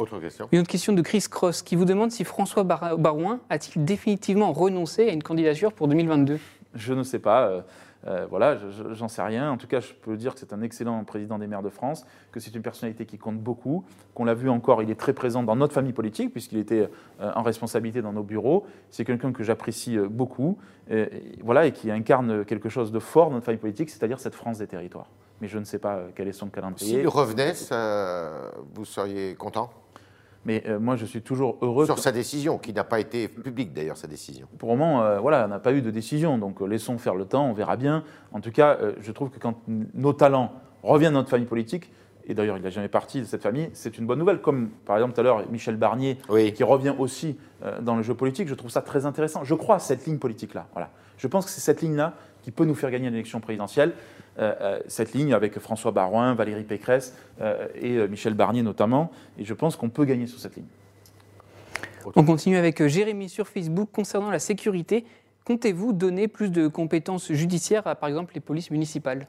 Autre 0.00 0.20
question. 0.20 0.48
Une 0.52 0.60
autre 0.60 0.68
question 0.68 0.92
de 0.92 1.02
Chris 1.02 1.24
Cross 1.28 1.62
qui 1.62 1.74
vous 1.76 1.84
demande 1.84 2.10
si 2.10 2.24
François 2.24 2.62
Barouin 2.64 3.40
a-t-il 3.50 3.84
définitivement 3.84 4.52
renoncé 4.52 5.08
à 5.08 5.12
une 5.12 5.22
candidature 5.22 5.72
pour 5.72 5.88
2022 5.88 6.38
Je 6.74 6.94
ne 6.94 7.02
sais 7.02 7.18
pas. 7.18 7.48
Euh, 7.48 7.60
euh, 8.06 8.26
voilà, 8.30 8.56
j'en 8.92 9.08
sais 9.08 9.22
rien. 9.22 9.50
En 9.50 9.56
tout 9.56 9.66
cas, 9.66 9.80
je 9.80 9.92
peux 9.92 10.16
dire 10.16 10.34
que 10.34 10.40
c'est 10.40 10.52
un 10.52 10.62
excellent 10.62 11.02
président 11.04 11.38
des 11.38 11.46
maires 11.46 11.62
de 11.62 11.68
France, 11.68 12.06
que 12.30 12.38
c'est 12.38 12.54
une 12.54 12.62
personnalité 12.62 13.06
qui 13.06 13.18
compte 13.18 13.38
beaucoup, 13.38 13.84
qu'on 14.14 14.24
l'a 14.24 14.34
vu 14.34 14.48
encore, 14.48 14.82
il 14.82 14.90
est 14.90 14.98
très 14.98 15.12
présent 15.12 15.42
dans 15.42 15.56
notre 15.56 15.74
famille 15.74 15.92
politique, 15.92 16.32
puisqu'il 16.32 16.58
était 16.58 16.88
euh, 17.20 17.32
en 17.34 17.42
responsabilité 17.42 18.00
dans 18.00 18.12
nos 18.12 18.22
bureaux. 18.22 18.66
C'est 18.90 19.04
quelqu'un 19.04 19.32
que 19.32 19.42
j'apprécie 19.42 19.98
euh, 19.98 20.08
beaucoup, 20.08 20.58
et, 20.90 21.38
voilà, 21.42 21.66
et 21.66 21.72
qui 21.72 21.90
incarne 21.90 22.44
quelque 22.44 22.68
chose 22.68 22.92
de 22.92 22.98
fort 22.98 23.28
dans 23.28 23.34
notre 23.34 23.46
famille 23.46 23.60
politique, 23.60 23.90
c'est-à-dire 23.90 24.20
cette 24.20 24.34
France 24.34 24.58
des 24.58 24.66
territoires. 24.66 25.08
Mais 25.40 25.48
je 25.48 25.58
ne 25.58 25.64
sais 25.64 25.78
pas 25.78 26.00
quel 26.14 26.28
est 26.28 26.32
son 26.32 26.48
calendrier. 26.48 27.00
S'il 27.00 27.08
revenait, 27.08 27.52
vous 28.74 28.84
seriez 28.84 29.34
content? 29.34 29.70
Mais 30.44 30.62
euh, 30.66 30.78
moi, 30.78 30.96
je 30.96 31.04
suis 31.04 31.22
toujours 31.22 31.58
heureux. 31.62 31.86
Sur 31.86 31.98
sa 31.98 32.12
décision, 32.12 32.58
qui 32.58 32.72
n'a 32.72 32.84
pas 32.84 33.00
été 33.00 33.28
publique 33.28 33.72
d'ailleurs, 33.72 33.96
sa 33.96 34.06
décision. 34.06 34.46
Pour 34.58 34.70
le 34.70 34.76
moment, 34.76 35.02
euh, 35.02 35.18
voilà, 35.18 35.44
on 35.44 35.48
n'a 35.48 35.58
pas 35.58 35.72
eu 35.72 35.82
de 35.82 35.90
décision. 35.90 36.38
Donc 36.38 36.60
euh, 36.60 36.66
laissons 36.66 36.98
faire 36.98 37.14
le 37.14 37.24
temps, 37.24 37.46
on 37.46 37.52
verra 37.52 37.76
bien. 37.76 38.04
En 38.32 38.40
tout 38.40 38.50
cas, 38.50 38.78
je 39.00 39.12
trouve 39.12 39.30
que 39.30 39.38
quand 39.38 39.56
nos 39.94 40.12
talents 40.12 40.52
reviennent 40.82 41.12
dans 41.12 41.20
notre 41.20 41.30
famille 41.30 41.46
politique, 41.46 41.90
et 42.26 42.34
d'ailleurs 42.34 42.58
il 42.58 42.62
n'a 42.62 42.70
jamais 42.70 42.88
parti 42.88 43.20
de 43.20 43.24
cette 43.24 43.42
famille, 43.42 43.70
c'est 43.72 43.96
une 43.98 44.06
bonne 44.06 44.18
nouvelle. 44.18 44.40
Comme 44.40 44.68
par 44.84 44.96
exemple 44.96 45.14
tout 45.14 45.20
à 45.20 45.24
l'heure 45.24 45.50
Michel 45.50 45.76
Barnier, 45.76 46.18
qui 46.54 46.62
revient 46.62 46.94
aussi 46.98 47.38
dans 47.80 47.96
le 47.96 48.02
jeu 48.02 48.14
politique, 48.14 48.48
je 48.48 48.54
trouve 48.54 48.70
ça 48.70 48.82
très 48.82 49.06
intéressant. 49.06 49.44
Je 49.44 49.54
crois 49.54 49.76
à 49.76 49.78
cette 49.78 50.06
ligne 50.06 50.18
politique-là. 50.18 50.66
Voilà. 50.74 50.90
Je 51.16 51.26
pense 51.26 51.46
que 51.46 51.50
c'est 51.50 51.62
cette 51.62 51.80
ligne-là 51.80 52.14
qui 52.48 52.52
peut 52.52 52.64
nous 52.64 52.74
faire 52.74 52.90
gagner 52.90 53.10
l'élection 53.10 53.40
présidentielle. 53.40 53.92
Euh, 54.38 54.54
euh, 54.62 54.80
cette 54.86 55.12
ligne 55.12 55.34
avec 55.34 55.58
François 55.58 55.90
Barouin, 55.90 56.32
Valérie 56.32 56.64
Pécresse 56.64 57.14
euh, 57.42 57.68
et 57.74 58.08
Michel 58.08 58.32
Barnier 58.32 58.62
notamment. 58.62 59.10
Et 59.38 59.44
je 59.44 59.52
pense 59.52 59.76
qu'on 59.76 59.90
peut 59.90 60.06
gagner 60.06 60.26
sur 60.26 60.38
cette 60.38 60.56
ligne. 60.56 60.64
On 62.16 62.24
continue 62.24 62.56
avec 62.56 62.86
Jérémy 62.86 63.28
sur 63.28 63.48
Facebook 63.48 63.90
concernant 63.92 64.30
la 64.30 64.38
sécurité. 64.38 65.04
Comptez-vous 65.44 65.92
donner 65.92 66.26
plus 66.26 66.50
de 66.50 66.68
compétences 66.68 67.30
judiciaires 67.32 67.86
à, 67.86 67.94
par 67.94 68.08
exemple, 68.08 68.32
les 68.34 68.40
polices 68.40 68.70
municipales? 68.70 69.28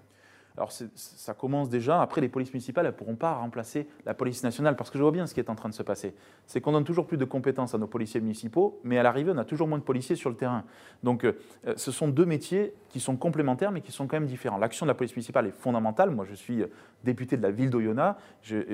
Alors 0.59 0.73
ça 0.73 1.33
commence 1.33 1.69
déjà. 1.69 2.01
Après, 2.01 2.19
les 2.19 2.27
polices 2.27 2.51
municipales, 2.51 2.85
elles 2.85 2.91
ne 2.91 2.97
pourront 2.97 3.15
pas 3.15 3.35
remplacer 3.35 3.87
la 4.05 4.13
police 4.13 4.43
nationale 4.43 4.75
parce 4.75 4.89
que 4.89 4.97
je 4.97 5.03
vois 5.03 5.13
bien 5.13 5.25
ce 5.25 5.33
qui 5.33 5.39
est 5.39 5.49
en 5.49 5.55
train 5.55 5.69
de 5.69 5.73
se 5.73 5.83
passer. 5.83 6.13
C'est 6.47 6.59
qu'on 6.59 6.73
donne 6.73 6.83
toujours 6.83 7.07
plus 7.07 7.15
de 7.15 7.23
compétences 7.23 7.73
à 7.73 7.77
nos 7.77 7.87
policiers 7.87 8.19
municipaux, 8.19 8.77
mais 8.83 8.97
à 8.97 9.03
l'arrivée, 9.03 9.31
on 9.33 9.37
a 9.37 9.45
toujours 9.45 9.69
moins 9.69 9.77
de 9.77 9.83
policiers 9.83 10.17
sur 10.17 10.29
le 10.29 10.35
terrain. 10.35 10.65
Donc 11.01 11.23
euh, 11.23 11.33
ce 11.77 11.93
sont 11.93 12.09
deux 12.09 12.25
métiers 12.25 12.73
qui 12.89 12.99
sont 12.99 13.15
complémentaires, 13.15 13.71
mais 13.71 13.79
qui 13.79 13.93
sont 13.93 14.05
quand 14.05 14.17
même 14.17 14.25
différents. 14.25 14.57
L'action 14.57 14.85
de 14.85 14.89
la 14.89 14.95
police 14.95 15.15
municipale 15.15 15.47
est 15.47 15.51
fondamentale. 15.51 16.09
Moi, 16.09 16.25
je 16.29 16.35
suis 16.35 16.61
euh, 16.61 16.67
député 17.05 17.37
de 17.37 17.43
la 17.43 17.51
ville 17.51 17.69
d'Oyonnax. 17.69 18.19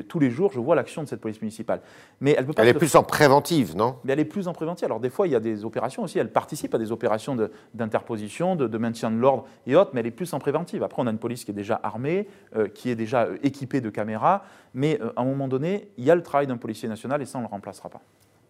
Tous 0.07 0.19
les 0.19 0.31
jours, 0.31 0.51
je 0.51 0.59
vois 0.59 0.75
l'action 0.75 1.03
de 1.03 1.07
cette 1.07 1.21
police 1.21 1.41
municipale. 1.41 1.81
Mais 2.19 2.33
elle 2.35 2.47
peut 2.47 2.53
pas. 2.53 2.63
Elle 2.63 2.69
est 2.69 2.73
plus 2.73 2.95
en 2.95 3.03
préventive, 3.03 3.75
non? 3.75 3.97
Mais 4.03 4.13
elle 4.13 4.19
est 4.19 4.25
plus 4.25 4.47
en 4.47 4.53
préventive. 4.53 4.85
Alors 4.85 4.99
des 4.99 5.11
fois, 5.11 5.27
il 5.27 5.33
y 5.33 5.35
a 5.35 5.39
des 5.39 5.65
opérations 5.65 6.01
aussi. 6.01 6.17
Elle 6.17 6.31
participe 6.31 6.73
à 6.73 6.79
des 6.79 6.91
opérations 6.91 7.35
d'interposition, 7.75 8.55
de, 8.55 8.67
de, 8.67 8.77
maintien 8.79 9.11
de 9.11 9.17
l'ordre 9.17 9.45
et 9.67 9.75
autres, 9.75 9.91
mais 9.93 9.99
elle 9.99 10.07
est 10.07 10.11
plus 10.11 10.33
en 10.33 10.39
préventive. 10.39 10.81
Après, 10.81 10.99
on 11.01 11.05
a 11.07 11.11
une 11.11 11.19
police 11.19 11.45
qui 11.45 11.51
est 11.51 11.55
déjà 11.55 11.74
armée, 11.83 12.27
euh, 12.55 12.67
qui 12.67 12.89
est 12.89 12.95
déjà 12.95 13.23
euh, 13.23 13.37
équipée 13.43 13.81
de 13.81 13.89
caméras. 13.89 14.43
Mais 14.73 14.99
à 15.15 15.21
un 15.21 15.25
moment 15.25 15.47
donné, 15.47 15.89
il 15.97 16.03
y 16.03 16.11
a 16.11 16.15
le 16.15 16.23
travail 16.23 16.47
d'un 16.47 16.57
policier 16.57 16.89
national 16.89 17.21
et 17.21 17.25
ça, 17.25 17.37
on 17.37 17.41
ne 17.41 17.47
le 17.47 17.51
remplacera 17.51 17.89
pas. 17.89 18.01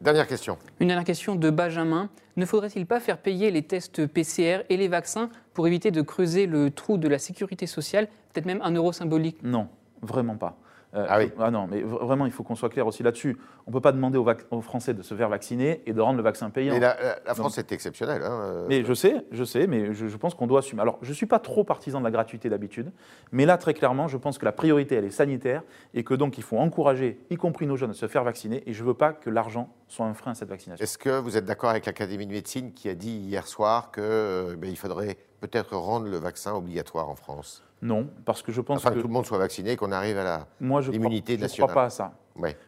Dernière 0.02 0.28
question. 0.28 0.58
Une 0.80 0.88
dernière 0.88 1.06
question 1.06 1.36
de 1.36 1.50
Benjamin. 1.50 2.10
Ne 2.36 2.46
faudrait-il 2.46 2.86
pas 2.86 3.00
faire 3.00 3.18
payer 3.18 3.50
les 3.50 3.64
tests 3.64 4.06
PCR 4.06 4.64
et 4.70 4.78
les 4.78 4.88
vaccins 4.88 5.30
pour 5.54 5.68
éviter 5.68 5.90
de 5.92 6.02
creuser 6.02 6.48
le 6.48 6.70
trou 6.70 6.98
de 6.98 7.08
la 7.08 7.18
sécurité 7.18 7.66
sociale, 7.66 8.08
peut-être 8.34 8.46
même 8.46 8.62
un 8.62 8.72
euro 8.72 8.92
symbolique? 8.92 9.38
Non, 9.42 9.70
vraiment 10.02 10.36
pas. 10.36 10.58
Euh, 10.96 11.06
ah 11.10 11.18
oui. 11.20 11.32
Ah 11.40 11.52
non, 11.52 11.68
mais 11.70 11.82
vraiment, 11.82 12.26
il 12.26 12.32
faut 12.32 12.44
qu'on 12.44 12.56
soit 12.56 12.70
clair 12.70 12.88
aussi 12.88 13.04
là-dessus. 13.04 13.38
On 13.68 13.72
ne 13.72 13.74
peut 13.74 13.82
pas 13.82 13.92
demander 13.92 14.18
aux, 14.18 14.62
Français 14.62 14.94
de 14.94 15.02
se 15.02 15.14
faire 15.14 15.30
vacciner 15.30 15.82
et 15.86 15.94
de 15.94 16.02
rendre 16.02 16.18
le 16.18 16.24
vaccin 16.24 16.50
payant. 16.50 16.74
Mais 16.74 16.80
la, 16.80 16.96
France 17.36 17.58
est 17.58 17.72
exceptionnelle. 17.72 18.22
Hein, 18.24 18.40
euh. 18.44 18.66
Mais 18.70 18.84
je 18.84 18.94
sais, 18.94 19.26
je 19.32 19.44
sais, 19.44 19.68
mais 19.68 19.94
je, 19.94 20.18
pense 20.18 20.34
qu'on 20.34 20.48
doit 20.48 20.60
assumer. 20.60 20.82
Alors, 20.82 20.98
je 21.02 21.10
ne 21.10 21.14
suis 21.14 21.26
pas 21.26 21.40
trop 21.40 21.64
partisan 21.64 22.00
de 22.00 22.06
la 22.06 22.12
gratuité 22.12 22.50
d'habitude, 22.50 22.92
mais 23.32 23.46
là, 23.46 23.58
très 23.58 23.74
clairement, 23.74 24.08
je 24.08 24.18
pense 24.18 24.38
que 24.38 24.46
la 24.46 24.52
priorité, 24.52 24.96
elle 24.96 25.06
est 25.06 25.10
sanitaire 25.10 25.64
et 25.94 26.04
que 26.04 26.14
donc 26.14 26.38
il 26.38 26.44
faut 26.44 26.58
encourager, 26.58 27.20
y 27.30 27.36
compris 27.36 27.68
nos 27.68 27.76
jeunes, 27.76 27.92
à 27.92 27.94
se 27.94 28.08
faire 28.08 28.24
vacciner. 28.24 28.64
Et 28.66 28.74
je 28.74 28.82
ne 28.82 28.88
veux 28.88 28.94
pas 28.94 29.12
que 29.12 29.30
l'argent 29.30 29.70
soit 29.88 30.06
un 30.06 30.14
frein 30.14 30.32
à 30.32 30.36
cette 30.36 30.50
vaccination. 30.50 30.84
Est-ce 30.84 30.98
que 30.98 31.20
vous 31.20 31.38
êtes 31.38 31.46
d'accord 31.46 31.70
avec 31.70 31.86
l'Académie 31.86 32.26
de 32.26 32.32
médecine 32.32 32.74
qui 32.74 32.90
a 32.90 32.96
dit 32.96 33.18
hier 33.18 33.48
soir 33.48 33.92
qu'il 33.92 34.04
euh, 34.04 34.56
ben, 34.56 34.76
faudrait 34.76 35.18
peut-être 35.42 35.76
rendre 35.76 36.08
le 36.08 36.18
vaccin 36.18 36.54
obligatoire 36.54 37.10
en 37.10 37.16
France? 37.16 37.64
Non, 37.82 38.10
parce 38.26 38.42
que 38.42 38.52
je 38.52 38.62
pense 38.62 38.84
que... 38.84 38.90
tout 38.90 39.08
le 39.08 39.14
monde 39.14 39.26
soit 39.26 39.38
vacciné, 39.38 39.76
qu'on 39.76 39.92
arrive 39.92 40.18
à 40.18 40.24
la 40.24 40.48
Moi, 40.60 40.82
nationale. 40.82 41.24
Je 41.28 41.44
ne 41.44 41.48
crois 41.48 41.68
pas 41.68 41.86
à 41.86 41.90
ça. 41.90 42.14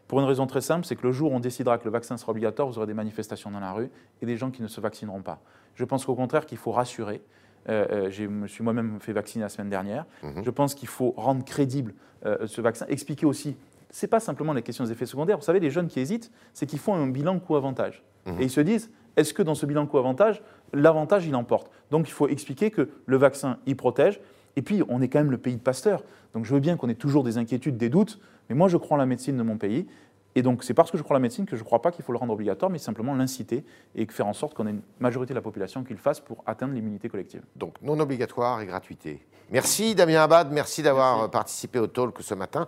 Pour 0.08 0.20
une 0.20 0.26
raison 0.26 0.48
très 0.48 0.62
simple, 0.62 0.86
c'est 0.86 0.96
que 0.96 1.06
le 1.06 1.12
jour 1.12 1.32
où 1.32 1.36
on 1.36 1.40
décidera 1.40 1.78
que 1.78 1.86
le 1.86 1.92
vaccin 1.92 2.18
sera 2.18 2.32
obligatoire, 2.32 2.68
vous 2.68 2.78
aurez 2.78 2.88
des 2.88 2.94
manifestations 2.94 3.52
dans 3.52 3.60
la 3.60 3.74
rue 3.74 3.90
et 4.22 4.26
des 4.26 4.38
gens 4.38 4.52
qui 4.52 4.62
ne 4.62 4.68
se 4.68 4.80
vaccineront 4.80 5.22
pas. 5.22 5.40
Je 5.76 5.84
pense 5.86 6.06
qu'au 6.06 6.16
contraire, 6.16 6.46
qu'il 6.46 6.58
faut 6.58 6.72
rassurer. 6.72 7.22
Euh, 7.70 7.86
euh, 7.92 8.10
je 8.10 8.24
me 8.24 8.48
suis 8.48 8.64
moi-même 8.64 9.00
fait 9.02 9.12
vacciner 9.12 9.44
la 9.44 9.50
semaine 9.50 9.70
dernière. 9.70 10.06
Mhm. 10.24 10.44
Je 10.44 10.50
pense 10.50 10.74
qu'il 10.74 10.88
faut 10.88 11.14
rendre 11.18 11.44
crédible 11.44 11.94
euh, 12.26 12.48
ce 12.48 12.62
vaccin, 12.62 12.86
expliquer 12.88 13.26
aussi. 13.26 13.58
Ce 13.98 14.06
n'est 14.06 14.10
pas 14.12 14.20
simplement 14.20 14.54
la 14.54 14.62
question 14.62 14.84
des 14.84 14.92
effets 14.92 15.08
secondaires. 15.08 15.38
Vous 15.40 15.44
savez, 15.44 15.60
les 15.60 15.72
jeunes 15.72 15.88
qui 15.88 16.00
hésitent, 16.00 16.32
c'est 16.54 16.68
qu'ils 16.68 16.78
font 16.78 16.94
un 16.94 17.08
bilan 17.08 17.40
coût-avantage. 17.40 18.04
Mhm. 18.28 18.40
Et 18.40 18.44
ils 18.44 18.52
se 18.52 18.62
disent, 18.62 18.92
est-ce 19.16 19.34
que 19.34 19.42
dans 19.42 19.56
ce 19.56 19.66
bilan 19.66 19.88
coût-avantage, 19.88 20.44
l'avantage, 20.72 21.26
il 21.26 21.36
emporte? 21.36 21.72
Donc 21.90 22.08
il 22.08 22.12
faut 22.12 22.28
expliquer 22.28 22.70
que 22.70 22.90
le 23.08 23.18
vaccin, 23.18 23.58
il 23.66 23.76
protège, 23.76 24.22
et 24.56 24.64
puis, 24.64 24.82
on 24.90 25.02
est 25.02 25.08
quand 25.08 25.20
même 25.20 25.32
le 25.32 25.38
pays 25.38 25.56
de 25.56 25.62
Pasteur. 25.62 26.04
Donc, 26.34 26.46
je 26.46 26.54
veux 26.54 26.60
bien 26.60 26.78
qu'on 26.78 26.90
ait 26.90 26.96
toujours 26.96 27.24
des 27.24 27.38
inquiétudes, 27.38 27.78
des 27.78 27.90
doutes, 27.90 28.20
mais 28.50 28.56
moi, 28.56 28.68
je 28.68 28.78
crois 28.78 28.98
en 28.98 29.00
la 29.00 29.06
médecine 29.06 29.38
de 29.38 29.44
mon 29.44 29.56
pays. 29.56 29.86
Et 30.34 30.42
donc, 30.42 30.64
c'est 30.64 30.74
parce 30.74 30.90
que 30.90 30.98
je 30.98 31.04
crois 31.04 31.14
en 31.14 31.20
la 31.20 31.22
médecine 31.22 31.46
que 31.46 31.56
je 31.56 31.62
ne 31.62 31.66
crois 31.66 31.80
pas 31.80 31.92
qu'il 31.92 32.04
faut 32.04 32.12
le 32.12 32.18
rendre 32.18 32.34
obligatoire, 32.34 32.72
mais 32.72 32.80
simplement 32.80 33.14
l'inciter 33.14 33.64
et 33.94 34.08
faire 34.08 34.26
en 34.26 34.34
sorte 34.34 34.56
qu'on 34.56 34.66
ait 34.66 34.72
une 34.72 34.82
majorité 35.00 35.34
de 35.34 35.38
la 35.38 35.44
population 35.44 35.84
qui 35.84 35.94
le 35.94 36.00
fasse 36.00 36.20
pour 36.20 36.44
atteindre 36.48 36.74
l'immunité 36.74 37.08
collective. 37.08 37.44
Donc, 37.56 37.76
non 37.84 38.00
obligatoire 38.00 38.60
et 38.62 38.66
gratuité. 38.66 39.20
Merci 39.52 39.94
Damien 39.94 40.24
Abad, 40.24 40.52
merci 40.52 40.82
d'avoir 40.82 41.30
participé 41.30 41.78
au 41.78 41.88
talk 41.88 42.16
ce 42.22 42.34
matin. 42.34 42.68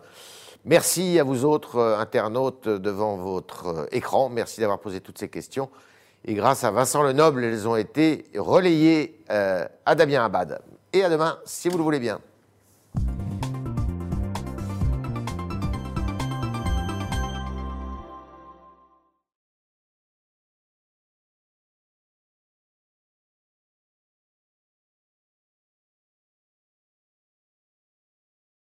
Merci 0.65 1.19
à 1.19 1.24
vous 1.24 1.45
autres 1.45 1.78
euh, 1.78 1.98
internautes 1.98 2.67
devant 2.67 3.15
votre 3.15 3.67
euh, 3.67 3.86
écran. 3.91 4.30
Merci 4.30 4.60
d'avoir 4.60 4.80
posé 4.80 5.00
toutes 5.00 5.17
ces 5.17 5.30
questions. 5.30 5.69
Et 6.26 6.34
grâce 6.34 6.65
à 6.65 6.72
Vincent 6.72 7.02
Lenoble, 7.02 7.45
elles 7.45 7.67
ont 7.67 7.78
été 7.78 8.26
relayées 8.36 9.22
euh, 9.30 9.65
à 9.86 9.95
Damien 9.95 10.26
Abad 10.26 10.60
et 10.91 11.04
à 11.04 11.10
demain, 11.10 11.39
si 11.45 11.69
vous 11.69 11.78
le 11.78 11.84
voulez 11.84 12.00
bien. 12.00 12.19